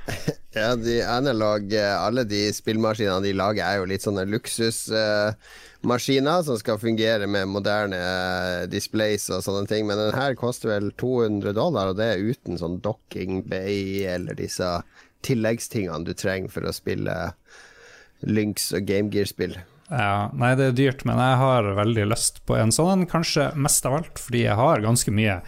Ja, 0.58 0.74
de 0.74 1.04
analog, 1.04 1.74
alle 1.76 2.24
de 2.26 2.52
spillmaskinene 2.56 3.20
de 3.22 3.32
lager, 3.36 3.62
er 3.62 3.76
jo 3.78 3.84
litt 3.90 4.02
sånne 4.02 4.24
luksusmaskiner 4.26 6.42
som 6.46 6.56
skal 6.58 6.78
fungere 6.82 7.26
med 7.30 7.48
moderne 7.52 8.00
displays 8.72 9.30
og 9.30 9.42
sånne 9.44 9.66
ting, 9.70 9.86
men 9.86 9.98
den 10.00 10.14
her 10.16 10.34
koster 10.40 10.68
vel 10.72 10.90
200 10.98 11.52
dollar, 11.54 11.88
og 11.92 11.96
det 12.00 12.06
er 12.14 12.26
uten 12.32 12.58
sånn 12.58 12.80
docking 12.82 13.44
bay 13.46 14.02
eller 14.08 14.34
disse 14.40 14.82
tilleggstingene 15.28 16.04
du 16.08 16.14
trenger 16.16 16.50
for 16.56 16.62
å 16.66 16.72
spille 16.74 17.14
Lynx 18.26 18.72
og 18.76 18.88
Game 18.88 19.12
Gear-spill. 19.14 19.58
Ja, 19.88 20.28
nei, 20.36 20.50
det 20.58 20.66
er 20.66 20.74
dyrt, 20.76 21.02
men 21.08 21.16
jeg 21.16 21.36
har 21.40 21.64
veldig 21.78 22.02
lyst 22.10 22.42
på 22.44 22.58
en 22.60 22.72
sånn, 22.74 23.06
kanskje 23.08 23.46
mest 23.56 23.86
av 23.88 23.94
alt 23.96 24.20
fordi 24.20 24.42
jeg 24.42 24.56
har 24.58 24.82
ganske 24.84 25.14
mye 25.16 25.38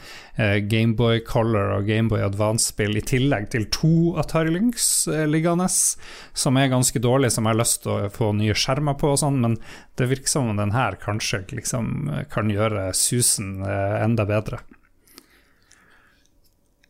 eh, 0.41 0.55
Gameboy 0.65 1.21
Color 1.29 1.75
og 1.75 1.91
Gameboy 1.91 2.25
Advance-spill 2.25 2.97
i 2.97 3.05
tillegg 3.05 3.51
til 3.53 3.69
to 3.77 4.15
Atari 4.23 4.55
Lynx 4.55 4.89
eh, 5.13 5.27
liggende, 5.29 5.69
som 5.69 6.57
er 6.57 6.73
ganske 6.73 7.05
dårlige, 7.05 7.37
som 7.37 7.45
jeg 7.45 7.53
har 7.53 7.61
lyst 7.61 7.83
til 7.85 7.93
å 7.99 8.13
få 8.17 8.33
nye 8.39 8.57
skjermer 8.57 8.97
på 8.97 9.13
og 9.13 9.21
sånn, 9.21 9.43
men 9.45 9.61
det 10.01 10.09
virker 10.09 10.33
som 10.33 10.49
om 10.49 10.65
den 10.65 10.73
her 10.73 10.97
kanskje 11.05 11.45
liksom 11.53 12.09
kan 12.33 12.49
gjøre 12.49 12.95
susen 12.97 13.59
eh, 13.61 13.99
enda 14.01 14.25
bedre. 14.25 14.65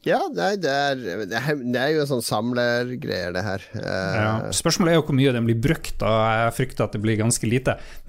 Ja, 0.07 0.19
nei, 0.33 0.55
det, 0.57 0.71
er, 0.73 1.01
det, 1.29 1.37
er, 1.37 1.59
det 1.61 1.81
er 1.81 1.91
jo 1.93 2.07
sånn 2.09 2.23
samlergreier, 2.25 3.35
det 3.37 3.43
her. 3.45 3.65
Uh, 3.75 4.15
ja. 4.17 4.31
Spørsmålet 4.57 4.95
er 4.95 4.97
jo 4.97 5.03
hvor 5.11 5.17
mye 5.19 5.35
den 5.37 5.49
blir 5.49 5.59
brukt, 5.61 6.01
og 6.01 6.15
jeg 6.25 6.55
frykter 6.57 6.87
at 6.87 6.95
det 6.97 7.03
blir 7.05 7.19
ganske 7.21 7.51
lite. 7.51 7.77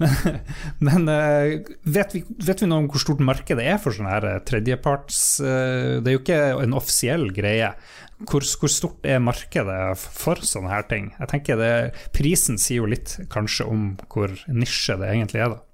Men, 0.82 1.02
men 1.02 1.04
uh, 1.10 1.68
vet, 1.84 2.14
vi, 2.16 2.22
vet, 2.40 2.62
vi, 2.62 2.68
noe 2.70 2.84
om 2.84 2.88
hvor 2.90 3.02
stort 3.02 3.20
markedet 3.24 3.64
er 3.74 3.78
for 3.80 3.94
sånne 3.94 4.12
her 4.12 4.26
eh, 4.28 4.40
tredjeparts 4.46 5.18
uh, 5.44 5.98
Det 6.02 6.10
er 6.10 6.16
jo 6.16 6.22
ikke 6.22 6.40
en 6.64 6.76
offisiell 6.78 7.26
greie. 7.34 7.72
Hvor, 8.22 8.46
hvor, 8.60 8.72
stort 8.72 9.08
er 9.08 9.22
markedet 9.22 9.80
for 10.00 10.40
sånne 10.46 10.72
her 10.72 10.86
ting? 10.88 11.10
Jeg 11.18 11.30
tenker 11.32 11.60
det, 11.60 11.72
Prisen 12.14 12.60
sier 12.60 12.82
jo 12.82 12.90
litt 12.90 13.18
kanskje 13.32 13.68
om 13.68 13.92
hvor 14.12 14.32
nisje 14.48 14.96
det 15.00 15.12
egentlig 15.12 15.44
er, 15.44 15.56
da. 15.56 15.71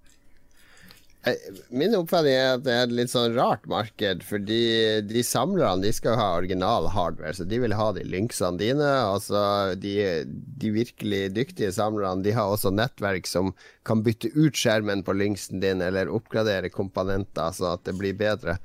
Min 1.74 1.96
oppfatning 1.98 2.37
er 2.37 2.52
at 2.54 2.62
det 2.64 2.72
er 2.72 2.85
et 2.87 2.92
litt 2.94 3.11
sånn 3.11 3.35
rart 3.35 3.64
marked, 3.68 4.22
fordi 4.24 4.61
de 5.09 5.22
samlerne 5.26 5.83
de 5.83 5.90
skal 5.92 6.16
ha 6.16 6.28
original 6.38 6.87
hardware, 6.94 7.35
så 7.35 7.44
de 7.48 7.59
vil 7.64 7.74
ha 7.76 7.88
de 7.96 8.04
lynxene 8.07 8.61
dine. 8.61 8.87
Altså, 8.87 9.40
de, 9.83 9.96
de 10.62 10.72
virkelig 10.72 11.24
dyktige 11.37 11.74
samlerne 11.74 12.24
De 12.24 12.37
har 12.37 12.54
også 12.54 12.72
nettverk 12.74 13.28
som 13.28 13.52
kan 13.88 14.04
bytte 14.07 14.31
ut 14.37 14.57
skjermen 14.57 15.02
på 15.04 15.16
lynxen 15.16 15.61
din, 15.64 15.83
eller 15.85 16.12
oppgradere 16.12 16.70
komponenter 16.72 17.52
så 17.57 17.74
at 17.74 17.85
det 17.88 17.98
blir 17.98 18.16
bedre. 18.18 18.59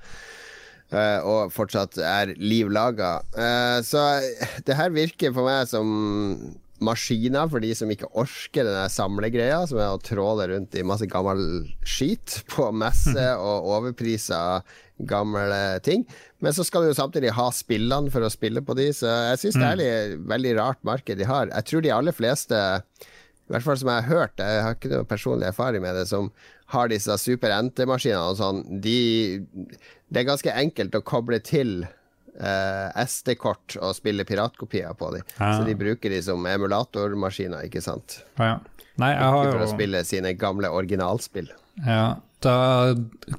Uh, 0.93 1.19
og 1.25 1.53
fortsatt 1.55 1.97
er 1.97 2.35
liv 2.37 2.69
laga. 2.69 3.15
Uh, 3.33 3.81
så 3.81 4.21
det 4.67 4.77
her 4.77 4.93
virker 4.93 5.33
for 5.33 5.49
meg 5.49 5.65
som 5.71 5.89
maskiner 6.85 7.49
for 7.51 7.63
de 7.63 7.71
som 7.77 7.91
ikke 7.91 8.09
orker 8.19 8.67
denne 8.67 8.85
samlegreia, 8.91 9.61
som 9.69 9.79
er 9.81 9.93
å 9.93 10.01
tråle 10.03 10.47
rundt 10.51 10.75
i 10.77 10.85
masse 10.85 11.07
gammel 11.09 11.63
skit 11.87 12.41
på 12.51 12.69
messe 12.75 13.27
og 13.47 13.69
overprisa 13.77 14.61
gamle 15.09 15.79
ting. 15.85 16.05
Men 16.43 16.55
så 16.55 16.65
skal 16.67 16.83
du 16.83 16.91
jo 16.91 16.97
samtidig 16.97 17.33
ha 17.35 17.47
spillene 17.55 18.11
for 18.13 18.25
å 18.25 18.31
spille 18.31 18.63
på 18.65 18.75
de, 18.77 18.89
så 18.95 19.09
jeg 19.31 19.41
syns 19.41 19.59
det 19.59 19.69
er 19.69 19.83
et 19.83 20.13
mm. 20.17 20.27
veldig 20.31 20.53
rart 20.59 20.81
marked 20.87 21.19
de 21.19 21.27
har. 21.27 21.49
Jeg 21.49 21.69
tror 21.69 21.85
de 21.85 21.93
aller 21.95 22.15
fleste, 22.15 22.59
i 23.03 23.55
hvert 23.55 23.65
fall 23.65 23.79
som 23.79 23.91
jeg 23.91 24.05
har 24.05 24.11
hørt, 24.11 24.39
jeg 24.39 24.67
har 24.67 24.77
ikke 24.77 24.93
noe 24.93 25.09
personlig 25.09 25.49
erfaring 25.49 25.83
med 25.83 25.97
det, 25.99 26.05
som 26.11 26.29
har 26.73 26.89
disse 26.91 27.17
super 27.21 27.53
NT-maskinene 27.53 28.31
og 28.31 28.39
sånn, 28.39 28.63
de 28.81 28.99
Det 30.13 30.21
er 30.21 30.29
ganske 30.29 30.53
enkelt 30.53 30.95
å 30.95 31.05
koble 31.05 31.39
til 31.43 31.83
uh, 32.41 32.89
SD-kort 33.03 33.77
og 33.79 33.95
spiller 33.97 34.27
piratkopier 34.27 34.93
på 34.97 35.13
dem. 35.15 35.25
Ja. 35.37 35.55
Så 35.57 35.67
de 35.67 35.75
bruker 35.77 36.13
de 36.13 36.21
som 36.25 36.45
emulatormaskiner, 36.49 37.67
ikke 37.69 37.83
sant. 37.83 38.21
Ja. 38.39 38.57
Nei, 39.01 39.13
jeg 39.15 39.33
har 39.35 39.47
jo... 39.47 39.55
For 39.55 39.65
å 39.65 39.71
spille 39.71 40.03
sine 40.05 40.35
gamle 40.37 40.69
originalspill. 40.73 41.49
Ja, 41.87 42.19
da 42.43 42.57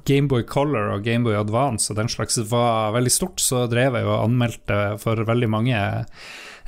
Gameboy 0.07 0.43
Color 0.49 0.95
og 0.95 1.05
Gameboy 1.05 1.37
Advance 1.39 1.91
og 1.91 1.99
den 1.99 2.09
slags 2.11 2.39
var 2.49 2.95
veldig 2.95 3.13
stort, 3.13 3.43
så 3.43 3.65
drev 3.71 3.99
jeg 3.99 4.07
og 4.09 4.25
anmeldte 4.25 4.79
for 5.01 5.21
veldig 5.27 5.49
mange 5.51 5.79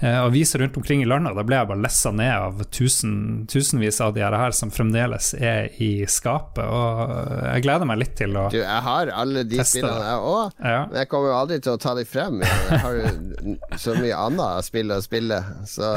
aviser 0.05 0.59
rundt 0.59 0.77
omkring 0.77 1.01
i 1.01 1.05
landet. 1.05 1.35
Da 1.37 1.43
ble 1.47 1.57
jeg 1.57 1.69
bare 1.71 1.81
lessa 1.81 2.11
ned 2.13 2.33
av 2.33 2.59
tusen, 2.73 3.13
tusenvis 3.49 3.97
av 4.03 4.13
de 4.13 4.21
her 4.21 4.53
som 4.55 4.71
fremdeles 4.73 5.31
er 5.33 5.71
i 5.81 6.05
skapet. 6.09 6.63
Og 6.65 7.13
jeg 7.47 7.63
gleder 7.65 7.89
meg 7.89 8.01
litt 8.03 8.13
til 8.19 8.37
å 8.37 8.47
du, 8.53 8.59
Jeg 8.59 8.83
har 8.87 9.11
alle 9.13 9.45
de 9.47 9.61
spillene, 9.65 10.11
jeg 10.11 10.33
òg, 10.33 10.59
ja. 10.61 10.83
men 10.91 10.99
jeg 11.01 11.11
kommer 11.13 11.31
jo 11.31 11.39
aldri 11.39 11.59
til 11.65 11.73
å 11.73 11.81
ta 11.81 11.95
de 11.97 12.05
frem. 12.07 12.43
Jeg 12.45 12.81
har 12.83 12.99
jo 12.99 13.55
så 13.79 13.97
mye 13.97 14.21
annet 14.27 14.67
spill 14.67 14.93
å 14.93 14.99
spille, 15.03 15.41
så 15.69 15.93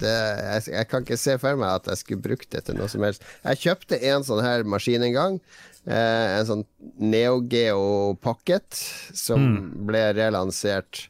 det, 0.00 0.16
jeg, 0.42 0.68
jeg 0.74 0.90
kan 0.90 1.06
ikke 1.06 1.20
se 1.20 1.38
for 1.40 1.60
meg 1.60 1.80
at 1.80 1.90
jeg 1.92 2.02
skulle 2.02 2.26
brukt 2.28 2.50
det 2.52 2.66
til 2.68 2.78
noe 2.78 2.90
som 2.90 3.04
helst. 3.06 3.24
Jeg 3.46 3.64
kjøpte 3.64 4.00
en 4.12 4.26
sånn 4.26 4.44
her 4.44 4.66
maskin 4.68 5.06
en 5.08 5.16
gang. 5.16 5.42
Eh, 5.88 6.38
en 6.38 6.48
sånn 6.48 6.64
Neo 7.00 7.38
Geo 7.48 8.16
Pocket 8.20 8.76
som 9.16 9.40
mm. 9.40 9.68
ble 9.88 10.02
relansert 10.18 11.06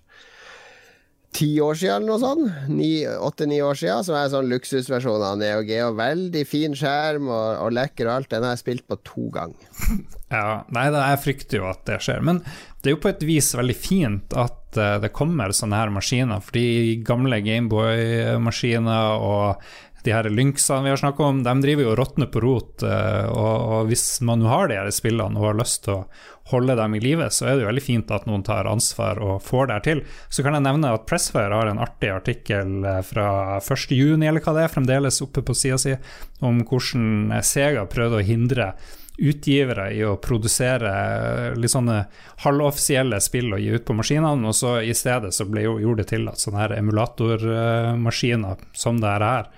ti 1.35 1.49
år 1.61 1.77
siden 1.79 1.97
eller 1.97 2.09
noe 2.09 2.21
sånt. 2.23 3.19
Åtte-ni 3.29 3.61
år 3.63 3.79
siden. 3.79 4.05
Som 4.07 4.17
er 4.17 4.27
en 4.27 4.35
sånn 4.37 4.51
luksusversjon 4.53 5.25
av 5.25 5.39
Neo 5.41 5.65
Geo. 5.67 5.91
Veldig 5.99 6.45
fin 6.49 6.77
skjerm 6.79 7.29
og, 7.29 7.49
og 7.65 7.75
lekker 7.77 8.09
og 8.09 8.15
alt. 8.15 8.31
Den 8.33 8.47
har 8.47 8.57
jeg 8.57 8.65
spilt 8.65 8.87
på 8.89 9.01
to 9.07 9.29
ganger. 9.35 9.69
Ja, 10.29 10.67
nei, 10.77 10.91
jeg 10.93 11.21
frykter 11.23 11.57
jo 11.57 11.69
at 11.71 11.87
det 11.89 12.03
skjer. 12.05 12.19
Men 12.21 12.43
det 12.85 12.91
er 12.91 12.93
jo 12.93 13.01
på 13.01 13.09
et 13.09 13.23
vis 13.25 13.47
veldig 13.57 13.77
fint 13.81 14.35
at 14.37 14.77
uh, 14.77 14.99
det 15.01 15.09
kommer 15.17 15.55
sånne 15.57 15.79
her 15.81 15.93
maskiner. 15.95 16.43
Fordi 16.45 16.99
gamle 17.01 17.39
Gameboy-maskiner 17.47 19.25
og 19.25 19.71
de 20.05 20.15
her 20.15 20.29
lynxene 20.31 20.85
vi 20.87 20.93
har 20.93 21.01
snakka 21.01 21.25
om, 21.25 21.43
de 21.43 21.55
driver 21.65 21.87
jo 21.87 21.93
og 21.93 21.99
råtner 22.01 22.31
på 22.33 22.43
rot. 22.45 22.85
Eh, 22.87 23.27
og, 23.29 23.55
og 23.75 23.91
hvis 23.91 24.07
man 24.25 24.45
har 24.49 24.71
de 24.71 24.79
her 24.79 24.91
spillene 24.95 25.39
og 25.39 25.51
har 25.51 25.59
lyst 25.59 25.85
til 25.87 25.99
å 25.99 26.05
holde 26.53 26.77
dem 26.79 26.95
i 26.97 27.01
live, 27.03 27.27
så 27.35 27.45
er 27.45 27.57
det 27.57 27.65
jo 27.65 27.71
veldig 27.71 27.85
fint 27.85 28.13
at 28.15 28.29
noen 28.29 28.45
tar 28.47 28.69
ansvar 28.71 29.21
og 29.21 29.43
får 29.45 29.69
det 29.69 29.77
her 29.77 29.87
til. 29.89 30.05
Så 30.33 30.45
kan 30.45 30.57
jeg 30.57 30.65
nevne 30.65 30.95
at 30.97 31.05
Pressfire 31.09 31.53
har 31.53 31.69
en 31.69 31.83
artig 31.85 32.13
artikkel 32.15 32.87
eh, 32.87 33.03
fra 33.07 33.29
1.6, 33.59 33.99
eller 34.23 34.45
hva 34.45 34.57
det 34.57 34.65
er, 34.65 34.73
fremdeles 34.73 35.21
oppe 35.25 35.45
på 35.45 35.57
sida 35.57 35.81
si, 35.83 35.99
om 36.45 36.63
hvordan 36.65 37.37
Sega 37.45 37.85
prøvde 37.91 38.23
å 38.23 38.27
hindre 38.27 38.73
utgivere 39.19 39.89
i 39.95 40.05
å 40.07 40.17
produsere 40.23 40.91
eh, 40.95 41.57
litt 41.59 41.73
sånne 41.75 42.05
halvoffisielle 42.45 43.19
spill 43.23 43.53
og 43.57 43.63
gi 43.63 43.73
ut 43.75 43.87
på 43.89 43.97
maskinene, 43.99 44.47
og 44.47 44.55
så 44.55 44.79
i 44.81 44.95
stedet 44.97 45.33
så 45.35 45.47
ble 45.49 45.67
jo, 45.67 45.79
gjorde 45.83 46.05
det 46.05 46.13
til 46.13 46.29
at 46.31 46.43
sånne 46.43 46.63
her 46.63 46.77
emulatormaskiner 46.79 48.63
som 48.79 49.03
det 49.03 49.17
her 49.17 49.51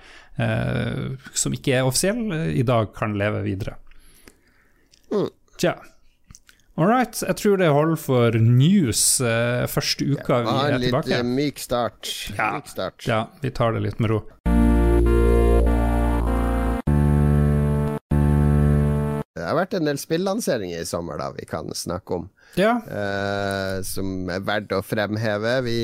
som 1.33 1.55
ikke 1.55 1.75
er 1.77 1.87
offisiell, 1.87 2.23
eh, 2.31 2.51
i 2.59 2.63
dag 2.67 2.93
kan 2.95 3.17
leve 3.19 3.43
videre. 3.45 3.77
Mm. 5.11 5.29
Tja. 5.59 5.75
All 6.79 6.87
right, 6.87 7.13
jeg 7.27 7.35
tror 7.37 7.59
det 7.59 7.67
holder 7.69 7.99
for 7.99 8.37
news 8.39 9.19
uh, 9.21 9.67
første 9.69 10.07
uka 10.07 10.39
ja, 10.39 10.45
vi 10.47 10.53
er 10.77 10.85
tilbake. 10.85 11.11
En 11.11 11.27
litt 11.27 11.35
myk 11.35 11.59
start. 11.61 12.13
Ja, 12.37 12.53
myk 12.55 12.71
start. 12.71 13.05
ja, 13.05 13.25
vi 13.43 13.51
tar 13.53 13.75
det 13.75 13.83
litt 13.83 13.99
med 14.01 14.13
ro. 14.13 14.21
Det 19.41 19.49
har 19.49 19.57
vært 19.57 19.73
en 19.73 19.87
del 19.89 19.97
spillanseringer 19.97 20.83
i 20.83 20.87
sommer 20.87 21.17
da 21.17 21.31
vi 21.33 21.47
kan 21.49 21.69
snakke 21.73 22.19
om. 22.19 22.27
Ja. 22.59 22.75
Uh, 22.85 23.81
som 23.87 24.29
er 24.29 24.43
verdt 24.45 24.75
å 24.75 24.83
fremheve. 24.85 25.55
Vi 25.65 25.77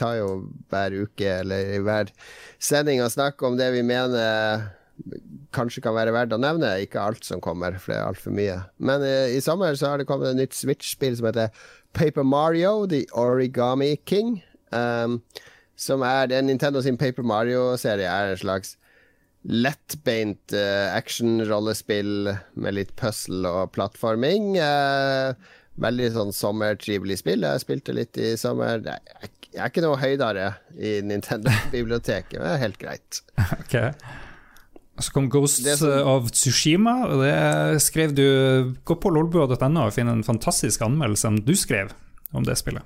tar 0.00 0.16
jo 0.22 0.28
hver 0.72 0.96
uke 1.04 1.34
eller 1.42 1.74
i 1.76 1.82
hver 1.84 2.12
sending 2.62 3.02
og 3.04 3.12
snakker 3.12 3.50
om 3.50 3.58
det 3.60 3.68
vi 3.74 3.82
mener 3.84 4.70
kanskje 5.52 5.82
kan 5.84 5.96
være 5.96 6.14
verdt 6.14 6.32
å 6.36 6.40
nevne. 6.40 6.72
Ikke 6.84 7.02
alt 7.04 7.26
som 7.26 7.42
kommer, 7.44 7.76
for 7.76 7.92
det 7.92 8.00
er 8.00 8.08
altfor 8.08 8.36
mye. 8.36 8.58
Men 8.80 9.04
uh, 9.04 9.28
i 9.28 9.42
sommer 9.44 9.76
så 9.76 9.92
har 9.92 10.00
det 10.00 10.08
kommet 10.08 10.32
et 10.32 10.40
nytt 10.40 10.56
Switch-spill 10.56 11.18
som 11.20 11.28
heter 11.28 11.52
Paper 11.92 12.24
Mario, 12.24 12.86
The 12.88 13.04
Origami 13.12 13.96
King. 14.08 14.38
Um, 14.72 15.20
som 15.76 16.04
er 16.06 16.32
Nintendo 16.46 16.80
sin 16.80 16.96
Paper 16.96 17.26
Mario-serie 17.26 18.08
er 18.08 18.32
en 18.32 18.40
slags 18.40 18.78
lettbeint 19.42 20.54
uh, 20.54 20.92
action-rollespill 20.94 22.32
med 22.54 22.76
litt 22.76 22.94
puzzle 22.98 23.48
og 23.48 23.72
plattforming. 23.74 24.54
Uh, 24.58 25.34
veldig 25.82 26.10
sånn 26.16 26.34
sommertrivelig 26.36 27.20
spill. 27.22 27.46
Jeg 27.46 27.64
spilte 27.64 27.94
litt 27.96 28.18
i 28.20 28.34
sommer. 28.40 28.82
Jeg 28.84 29.32
er 29.56 29.70
ikke 29.70 29.84
noe 29.84 30.00
høydere 30.00 30.52
i 30.76 31.00
Nintendo-biblioteket, 31.06 32.38
men 32.38 32.46
det 32.46 32.54
er 32.54 32.64
helt 32.66 32.80
greit. 32.82 33.22
Ok 33.62 33.74
Så 35.02 35.12
kom 35.14 35.28
Ghost 35.32 35.64
som... 35.80 35.92
of 36.06 36.30
Tsushima, 36.30 36.94
og 37.08 37.24
det 37.24 37.82
skrev 37.82 38.12
du 38.14 38.26
Gå 38.86 38.96
på 39.00 39.10
lolbua.no 39.10 39.86
og 39.86 39.94
finn 39.96 40.12
en 40.12 40.24
fantastisk 40.26 40.84
anmeldelse 40.84 41.32
du 41.42 41.54
skrev 41.58 41.94
om 42.32 42.44
det 42.46 42.56
spillet. 42.60 42.84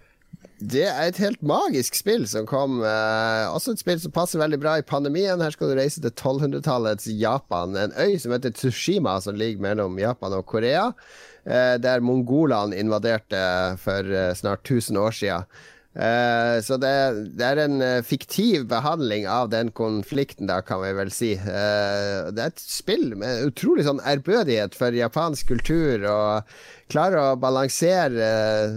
Det 0.57 0.87
er 0.89 1.11
et 1.11 1.19
helt 1.21 1.43
magisk 1.45 1.99
spill 1.99 2.25
som 2.29 2.47
kom. 2.49 2.79
Eh, 2.81 3.45
også 3.53 3.75
et 3.75 3.83
spill 3.83 3.99
som 4.01 4.15
passer 4.15 4.41
veldig 4.41 4.59
bra 4.63 4.79
i 4.81 4.87
pandemien. 4.87 5.43
Her 5.43 5.53
skal 5.53 5.69
du 5.69 5.77
reise 5.77 6.01
til 6.01 6.13
1200-tallets 6.15 7.11
Japan. 7.13 7.77
En 7.77 7.93
øy 8.01 8.17
som 8.23 8.33
heter 8.33 8.55
Tsushima, 8.57 9.19
som 9.21 9.37
ligger 9.37 9.61
mellom 9.61 9.99
Japan 10.01 10.39
og 10.39 10.47
Korea. 10.49 10.89
Eh, 11.45 11.77
der 11.77 12.01
mongolene 12.01 12.79
invaderte 12.81 13.41
for 13.83 14.09
eh, 14.09 14.33
snart 14.35 14.65
1000 14.65 14.99
år 14.99 15.19
siden. 15.19 15.45
Uh, 15.97 16.61
så 16.61 16.77
det, 16.77 16.93
det, 17.41 17.45
er 17.47 17.59
en 17.63 17.81
uh, 17.81 18.05
fiktiv 18.05 18.67
behandling 18.69 19.25
av 19.33 19.49
den 19.49 19.71
konflikten, 19.73 20.45
da, 20.51 20.59
kan 20.61 20.83
vi 20.83 20.91
vel 20.93 21.13
si. 21.15 21.31
Uh, 21.41 22.29
det 22.37 22.43
er 22.43 22.51
et 22.53 22.61
spill 22.61 23.15
med 23.17 23.47
utrolig 23.47 23.87
sånn 23.87 24.03
ærbødighet 24.05 24.77
for 24.77 24.93
japansk 24.93 25.55
kultur, 25.55 26.05
og 26.05 26.51
klarer 26.93 27.33
å 27.33 27.39
balansere 27.41 28.29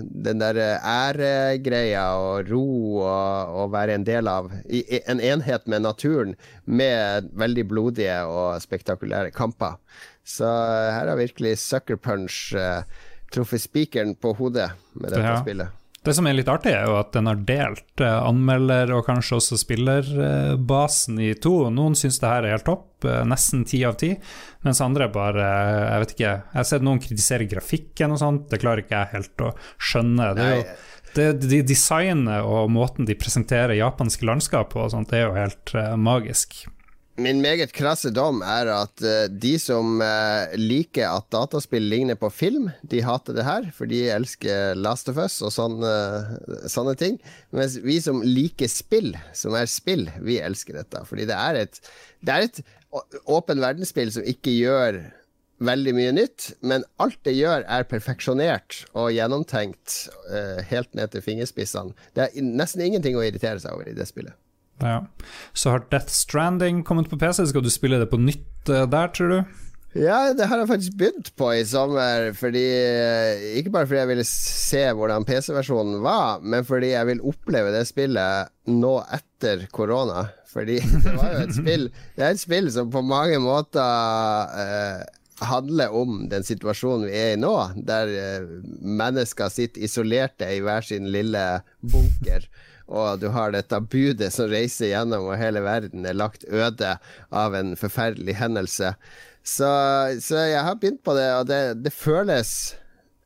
den 0.08 0.40
der 0.40 0.62
æregreia 0.80 2.06
og 2.24 2.48
ro 2.50 2.64
og, 3.04 3.52
og, 3.52 3.68
være 3.76 4.00
en 4.00 4.08
del 4.08 4.32
av 4.32 4.48
i, 4.66 4.86
en 5.04 5.20
enhet 5.20 5.68
med 5.68 5.84
naturen, 5.84 6.38
med 6.64 7.28
veldig 7.38 7.68
blodige 7.68 8.16
og 8.32 8.64
spektakulære 8.64 9.36
kamper. 9.36 9.76
Så 10.24 10.48
her 10.48 11.12
har 11.12 11.20
virkelig 11.20 11.58
Sucker 11.60 12.00
Punch 12.00 12.56
truffet 13.34 13.62
spikeren 13.62 14.16
på 14.16 14.32
hodet 14.40 14.72
med 14.96 15.12
dette 15.12 15.28
ja. 15.28 15.36
spillet. 15.44 15.79
Det 16.00 16.14
som 16.16 16.28
er 16.30 16.38
litt 16.38 16.48
artig, 16.48 16.72
er 16.72 16.86
jo 16.88 16.96
at 16.96 17.12
den 17.12 17.28
har 17.28 17.40
delt 17.44 18.04
eh, 18.04 18.20
anmelder- 18.24 18.94
og 18.96 19.04
kanskje 19.10 19.36
også 19.36 19.58
spillerbasen 19.60 21.20
i 21.20 21.34
to. 21.44 21.68
Noen 21.76 21.98
syns 22.00 22.22
det 22.22 22.30
her 22.30 22.48
er 22.48 22.56
helt 22.56 22.68
topp, 22.70 23.04
eh, 23.04 23.26
nesten 23.28 23.66
ti 23.68 23.82
av 23.88 23.98
ti, 24.00 24.14
mens 24.64 24.80
andre 24.86 25.10
bare 25.12 25.44
eh, 25.44 25.82
Jeg 25.90 26.04
vet 26.04 26.14
ikke. 26.16 26.32
Jeg 26.32 26.60
har 26.62 26.70
sett 26.72 26.88
noen 26.88 27.04
kritisere 27.04 27.50
grafikken 27.52 28.16
og 28.16 28.22
sånt, 28.24 28.48
det 28.52 28.62
klarer 28.64 28.86
ikke 28.86 28.96
jeg 29.02 29.14
helt 29.18 29.44
å 29.44 29.52
skjønne. 29.76 30.32
Det 30.38 30.48
er 30.48 30.56
jo 30.56 30.66
det, 31.18 31.30
de 31.50 31.62
designet 31.68 32.48
og 32.48 32.72
måten 32.72 33.08
de 33.10 33.18
presenterer 33.20 33.76
japanske 33.76 34.28
landskap 34.30 34.72
på, 34.72 34.86
og 34.86 34.94
sånt, 34.96 35.12
det 35.12 35.20
er 35.20 35.28
jo 35.28 35.36
helt 35.36 35.76
magisk. 36.00 36.62
Min 37.20 37.42
meget 37.44 37.74
krasse 37.76 38.14
dom 38.16 38.40
er 38.48 38.70
at 38.72 39.02
uh, 39.04 39.26
de 39.28 39.52
som 39.60 40.00
uh, 40.00 40.54
liker 40.56 41.10
at 41.10 41.28
dataspill 41.34 41.84
ligner 41.92 42.16
på 42.20 42.30
film, 42.32 42.70
de 42.88 43.02
hater 43.04 43.36
det 43.36 43.44
her, 43.44 43.68
for 43.76 43.92
de 43.92 44.06
elsker 44.14 44.80
Last 44.80 45.12
of 45.12 45.20
Us 45.20 45.36
og 45.44 45.52
sånne, 45.52 45.92
sånne 46.72 46.96
ting. 47.00 47.20
Mens 47.56 47.76
vi 47.84 47.98
som 48.04 48.24
liker 48.24 48.72
spill, 48.72 49.12
som 49.36 49.58
er 49.60 49.68
spill, 49.68 50.08
vi 50.24 50.40
elsker 50.40 50.80
dette. 50.80 51.04
Fordi 51.10 51.28
det 51.28 51.36
er 51.36 51.64
et, 51.66 51.82
det 52.24 52.36
er 52.36 52.48
et 52.48 52.64
åpen 53.28 53.60
verdensspill 53.60 54.14
som 54.16 54.24
ikke 54.24 54.56
gjør 54.56 55.04
veldig 55.60 55.94
mye 55.98 56.16
nytt, 56.16 56.54
men 56.64 56.88
alt 57.04 57.20
det 57.28 57.36
gjør, 57.36 57.68
er 57.68 57.90
perfeksjonert 57.92 58.86
og 58.94 59.12
gjennomtenkt 59.12 60.06
helt 60.72 60.96
ned 60.96 61.12
til 61.12 61.26
fingerspissene. 61.26 61.92
Det 62.16 62.30
er 62.30 62.46
nesten 62.48 62.86
ingenting 62.86 63.20
å 63.20 63.26
irritere 63.28 63.60
seg 63.60 63.76
over 63.76 63.92
i 63.92 63.98
det 63.98 64.08
spillet. 64.08 64.40
Ja. 64.84 65.00
Så 65.54 65.74
har 65.74 65.88
Death 65.92 66.14
Stranding 66.14 66.84
kommet 66.88 67.10
på 67.12 67.20
PC. 67.20 67.46
Skal 67.50 67.66
du 67.66 67.72
spille 67.74 68.00
det 68.02 68.10
på 68.12 68.20
nytt 68.22 68.72
uh, 68.72 68.86
der, 68.90 69.12
tror 69.16 69.34
du? 69.34 69.42
Ja, 69.98 70.36
det 70.38 70.46
har 70.46 70.60
jeg 70.62 70.70
faktisk 70.70 70.98
begynt 71.00 71.32
på 71.40 71.50
i 71.58 71.66
sommer. 71.66 72.30
Fordi, 72.38 72.66
eh, 72.78 73.46
ikke 73.58 73.74
bare 73.74 73.88
fordi 73.90 74.00
jeg 74.04 74.12
ville 74.12 74.26
se 74.28 74.84
hvordan 74.94 75.26
PC-versjonen 75.26 76.04
var, 76.06 76.44
men 76.46 76.66
fordi 76.66 76.92
jeg 76.94 77.10
vil 77.10 77.24
oppleve 77.32 77.74
det 77.74 77.88
spillet 77.90 78.54
nå 78.70 78.96
etter 79.18 79.66
korona. 79.74 80.28
Fordi 80.50 80.78
det 81.06 81.16
var 81.16 81.34
jo 81.34 81.42
et 81.46 81.54
spill 81.54 81.84
Det 82.18 82.24
er 82.26 82.34
et 82.34 82.42
spill 82.42 82.72
som 82.74 82.90
på 82.90 83.04
mange 83.06 83.38
måter 83.42 84.54
eh, 84.58 85.04
handler 85.46 85.94
om 85.96 86.24
den 86.30 86.46
situasjonen 86.46 87.06
vi 87.06 87.18
er 87.18 87.36
i 87.36 87.42
nå, 87.42 87.54
der 87.86 88.14
eh, 88.14 88.48
mennesker 88.82 89.52
sitter 89.54 89.86
isolerte 89.86 90.50
i 90.50 90.62
hver 90.66 90.86
sin 90.86 91.10
lille 91.14 91.44
bunker 91.82 92.50
og 92.90 93.22
du 93.22 93.30
har 93.34 93.54
dette 93.54 93.80
budet 93.86 94.32
som 94.34 94.50
reiser 94.50 94.92
gjennom, 94.92 95.30
og 95.30 95.40
hele 95.40 95.62
verden 95.66 96.08
er 96.10 96.18
lagt 96.18 96.48
øde 96.50 96.98
av 97.30 97.58
en 97.58 97.76
forferdelig 97.78 98.40
hendelse. 98.42 98.96
Så, 99.46 99.70
så 100.22 100.46
jeg 100.50 100.66
har 100.66 100.78
begynt 100.82 101.04
på 101.06 101.16
det, 101.18 101.30
og 101.38 101.50
det, 101.50 101.62
det 101.86 101.94
føles 101.96 102.52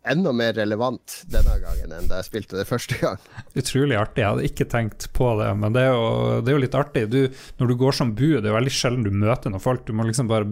enda 0.03 0.33
mer 0.35 0.53
relevant 0.57 1.21
denne 1.31 1.53
gangen 1.61 1.93
enn 1.95 2.07
da 2.09 2.19
jeg 2.19 2.27
spilte 2.27 2.57
det 2.59 2.65
første 2.67 2.97
gang. 2.99 3.21
Utrolig 3.55 3.95
artig. 3.95 4.23
Jeg 4.23 4.29
hadde 4.33 4.47
ikke 4.49 4.67
tenkt 4.71 5.07
på 5.15 5.29
det, 5.39 5.49
men 5.59 5.75
det 5.75 5.85
er 5.87 5.93
jo, 5.95 6.07
det 6.43 6.51
er 6.51 6.57
jo 6.57 6.63
litt 6.65 6.75
artig. 6.77 7.05
Du, 7.13 7.19
når 7.61 7.71
du 7.71 7.75
går 7.79 7.97
som 7.99 8.11
bud, 8.17 8.41
det 8.43 8.51
er 8.51 8.57
veldig 8.57 8.73
sjelden 8.75 9.07
du 9.07 9.13
møter 9.15 9.53
noen 9.53 9.63
folk. 9.63 9.85
Du 9.87 9.93
må 9.95 10.07
liksom 10.07 10.31
bare 10.31 10.47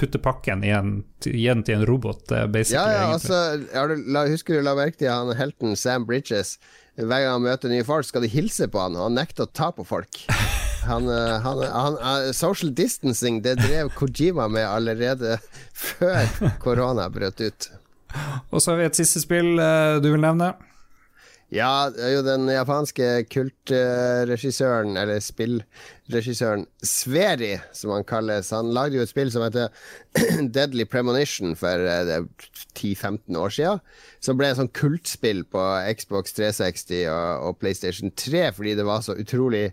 putte 0.00 0.20
pakken 0.22 0.64
i 0.66 0.72
en, 0.74 0.96
gi 1.22 1.46
den 1.46 1.62
til 1.66 1.78
en 1.78 1.86
robot, 1.88 2.26
basically. 2.50 2.82
Ja, 2.82 3.06
ja, 3.06 3.12
altså, 3.14 3.94
du, 3.94 4.18
husker 4.32 4.58
du 4.58 4.66
la 4.66 4.74
merke 4.78 4.98
til 5.04 5.12
han 5.12 5.30
helten 5.38 5.78
Sam 5.78 6.08
Bridges? 6.08 6.56
Hver 6.96 7.22
gang 7.22 7.34
han 7.34 7.44
møter 7.44 7.72
nye 7.72 7.84
folk, 7.84 8.06
skal 8.08 8.24
de 8.24 8.30
hilse 8.32 8.68
på 8.72 8.80
han, 8.80 8.96
og 8.96 9.10
han 9.10 9.18
nekter 9.18 9.44
å 9.44 9.52
ta 9.52 9.68
på 9.76 9.84
folk. 9.86 10.22
Han, 10.86 11.08
eh, 11.10 11.34
han, 11.42 11.62
han, 11.72 11.98
eh, 11.98 12.30
social 12.36 12.70
distancing 12.74 13.40
det 13.42 13.56
drev 13.58 13.90
Kojima 13.98 14.46
med 14.48 14.68
allerede 14.68 15.40
før 15.74 16.30
korona 16.62 17.08
brøt 17.10 17.42
ut. 17.42 17.68
Og 18.54 18.62
så 18.62 18.72
har 18.72 18.80
vi 18.80 18.86
et 18.86 18.98
siste 18.98 19.20
spill 19.20 19.58
uh, 19.58 19.98
du 20.00 20.08
vil 20.12 20.22
nevne. 20.22 20.54
Ja, 21.54 21.90
det 21.94 22.02
er 22.02 22.10
jo 22.16 22.22
den 22.26 22.48
japanske 22.50 23.06
kultregissøren, 23.30 24.96
eller 24.98 25.20
spillregissøren, 25.22 26.64
Sveri, 26.82 27.52
som 27.70 27.92
han 27.94 28.06
kalles. 28.08 28.50
Han 28.50 28.72
lagde 28.74 28.98
jo 28.98 29.04
et 29.06 29.12
spill 29.12 29.30
som 29.30 29.44
heter 29.46 29.70
Deadly 30.56 30.88
Premonition 30.90 31.54
for 31.58 31.86
10-15 31.86 33.38
år 33.38 33.54
siden. 33.54 33.84
Som 34.18 34.40
ble 34.40 34.50
et 34.50 34.58
sånn 34.58 34.72
kultspill 34.74 35.44
på 35.46 35.68
Xbox 35.94 36.34
360 36.34 37.06
og, 37.14 37.46
og 37.46 37.62
PlayStation 37.62 38.10
3 38.10 38.48
fordi 38.56 38.74
det 38.80 38.88
var 38.88 39.06
så 39.06 39.14
utrolig 39.14 39.68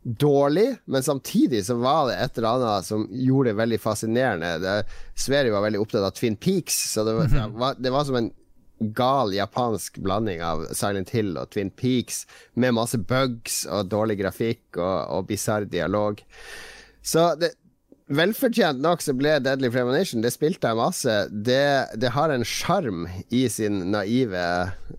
dårlig, 0.00 0.78
men 0.88 1.02
samtidig 1.04 1.66
så 1.66 1.74
var 1.76 2.06
det 2.08 2.16
et 2.16 2.38
eller 2.38 2.56
annet 2.56 2.86
som 2.88 3.02
gjorde 3.12 3.50
det 3.50 3.58
veldig 3.58 3.78
fascinerende. 3.82 4.54
Det, 4.62 4.76
Sveri 5.20 5.52
var 5.52 5.66
veldig 5.66 5.82
opptatt 5.82 6.06
av 6.08 6.14
Twin 6.16 6.38
Peaks, 6.40 6.78
så 6.94 7.04
det 7.04 7.18
var, 7.18 7.28
det 7.28 7.48
var, 7.60 7.76
det 7.76 7.92
var 7.92 8.06
som 8.08 8.16
en 8.16 8.30
gal 8.80 9.34
japansk 9.36 9.98
blanding 10.00 10.42
av 10.44 10.64
Silent 10.76 11.12
Hill 11.14 11.34
og 11.36 11.52
Twin 11.52 11.70
Peaks, 11.70 12.24
med 12.54 12.76
masse 12.78 12.98
bugs 12.98 13.62
og 13.68 13.90
dårlig 13.92 14.20
grafikk 14.22 14.80
og, 14.80 14.98
og 15.16 15.26
bisarr 15.28 15.68
dialog. 15.68 16.22
Så 17.04 17.32
det, 17.40 17.52
Velfortjent 18.10 18.80
nok 18.82 19.04
så 19.04 19.12
ble 19.14 19.36
Deadly 19.38 19.68
Premonition 19.70 20.24
Det 20.24 20.32
spilte 20.34 20.66
jeg 20.66 20.78
masse. 20.80 21.12
Det, 21.30 21.66
det 22.02 22.10
har 22.10 22.32
en 22.34 22.42
sjarm 22.46 23.04
i 23.30 23.44
sin 23.52 23.84
naive 23.92 24.40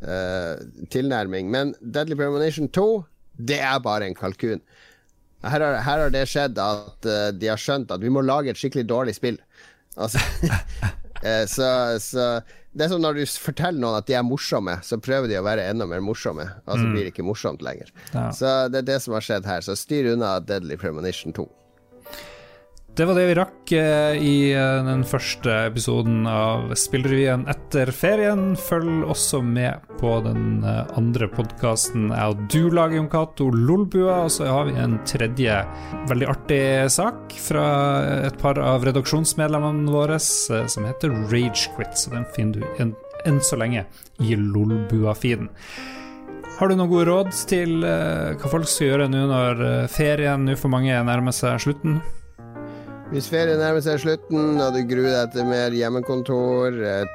uh, 0.05 0.53
tilnærming. 0.93 1.49
Men 1.51 1.73
Deadly 1.81 2.15
Premonition 2.15 2.69
2, 2.71 2.85
det 3.35 3.59
er 3.67 3.83
bare 3.83 4.07
en 4.07 4.15
kalkun. 4.15 4.63
Her 5.43 5.59
har, 5.59 5.81
her 5.83 6.05
har 6.05 6.13
det 6.13 6.23
skjedd 6.31 6.61
at 6.63 7.09
uh, 7.09 7.33
de 7.35 7.51
har 7.51 7.59
skjønt 7.59 7.91
at 7.91 7.99
vi 7.99 8.13
må 8.13 8.23
lage 8.23 8.53
et 8.53 8.61
skikkelig 8.61 8.87
dårlig 8.87 9.17
spill. 9.19 9.41
Altså 9.99 10.23
uh, 10.47 11.43
så, 11.57 11.67
så 11.99 12.29
det 12.71 12.85
er 12.85 12.91
sånn 12.93 13.03
når 13.03 13.17
du 13.19 13.23
forteller 13.27 13.83
noen 13.83 13.97
at 13.99 14.07
de 14.07 14.15
er 14.15 14.23
morsomme, 14.23 14.77
så 14.87 14.99
prøver 15.01 15.27
de 15.27 15.39
å 15.39 15.43
være 15.43 15.65
enda 15.67 15.87
mer 15.89 16.03
morsomme. 16.05 16.45
Og 16.63 16.77
så 16.77 16.85
mm. 16.85 16.91
blir 16.93 17.03
det 17.03 17.11
ikke 17.11 17.25
morsomt 17.27 17.63
lenger. 17.65 17.91
Ja. 18.13 18.29
Så 18.35 18.51
det 18.71 18.83
er 18.83 18.87
det 18.93 18.99
som 19.03 19.15
har 19.17 19.25
skjedd 19.25 19.49
her. 19.49 19.65
Så 19.65 19.75
styr 19.79 20.13
unna 20.13 20.37
Deadly 20.39 20.77
Premonition 20.79 21.35
2. 21.35 21.47
Det 22.91 23.05
var 23.07 23.15
det 23.15 23.29
vi 23.29 23.35
rakk 23.37 23.71
eh, 23.71 24.17
i 24.19 24.51
eh, 24.51 24.81
den 24.83 25.05
første 25.07 25.53
episoden 25.69 26.25
av 26.27 26.73
Spillrevyen 26.75 27.45
etter 27.47 27.87
ferien. 27.95 28.51
Følg 28.59 29.05
også 29.07 29.39
med 29.47 29.85
på 30.01 30.17
den 30.25 30.59
eh, 30.67 30.91
andre 30.99 31.29
podkasten 31.31 32.09
jeg 32.11 32.33
og 32.33 32.43
du 32.51 32.67
lager 32.75 32.99
om 32.99 33.07
Cato 33.07 33.47
Lolbua. 33.55 34.25
Og 34.25 34.35
så 34.35 34.49
har 34.51 34.67
vi 34.67 34.75
en 34.75 34.99
tredje 35.07 35.61
veldig 36.11 36.29
artig 36.35 36.61
sak 36.91 37.31
fra 37.39 37.65
et 38.27 38.35
par 38.43 38.59
av 38.59 38.83
redaksjonsmedlemmene 38.89 39.87
våre 39.95 40.19
som 40.19 40.83
heter 40.83 41.15
Ragequit. 41.31 41.95
Så 41.95 42.11
den 42.11 42.27
finner 42.35 42.59
du 42.59 42.83
enn 42.83 42.95
en 43.23 43.39
så 43.39 43.55
lenge 43.55 43.87
i 44.19 44.35
Lolbua-feeden. 44.35 45.47
Har 46.59 46.67
du 46.67 46.75
noen 46.75 46.91
gode 46.91 47.07
råd 47.07 47.35
til 47.47 47.85
hva 47.85 48.49
folk 48.51 48.67
skal 48.67 48.91
gjøre 48.91 49.13
nå 49.13 49.29
når 49.31 49.69
ferien 49.93 50.43
nå 50.43 50.59
for 50.59 50.73
mange 50.73 51.05
nærmer 51.07 51.33
seg 51.33 51.61
slutten? 51.63 52.01
Hvis 53.11 53.25
ferien 53.27 53.59
nærmer 53.59 53.83
seg 53.83 53.97
slutten 53.99 54.61
og 54.63 54.71
du 54.71 54.85
gruer 54.87 55.11
deg 55.11 55.33
til 55.33 55.49
mer 55.49 55.73
hjemmekontor 55.75 56.77
eh, 56.79 57.09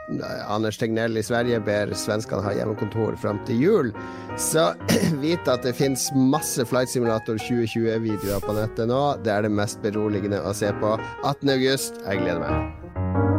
Anders 0.45 0.77
Tegnell 0.77 1.17
i 1.17 1.25
Sverige 1.25 1.57
ber 1.65 1.95
svenskene 1.97 2.45
ha 2.45 2.53
hjemmekontor 2.59 3.17
fram 3.23 3.41
til 3.49 3.65
jul. 3.65 3.93
Så 4.37 4.69
vit 5.25 5.49
at 5.49 5.65
det 5.65 5.73
fins 5.79 6.11
masse 6.13 6.69
Flight 6.69 6.93
Simulator 6.93 7.41
2020-videoer 7.41 8.45
på 8.45 8.59
nettet 8.61 8.93
nå. 8.93 9.03
Det 9.25 9.33
er 9.33 9.49
det 9.49 9.57
mest 9.57 9.81
beroligende 9.85 10.45
å 10.45 10.53
se 10.57 10.69
på. 10.83 10.99
18. 11.25 11.57
august. 11.57 12.05
Jeg 12.05 12.27
gleder 12.27 12.45
meg. 12.45 13.36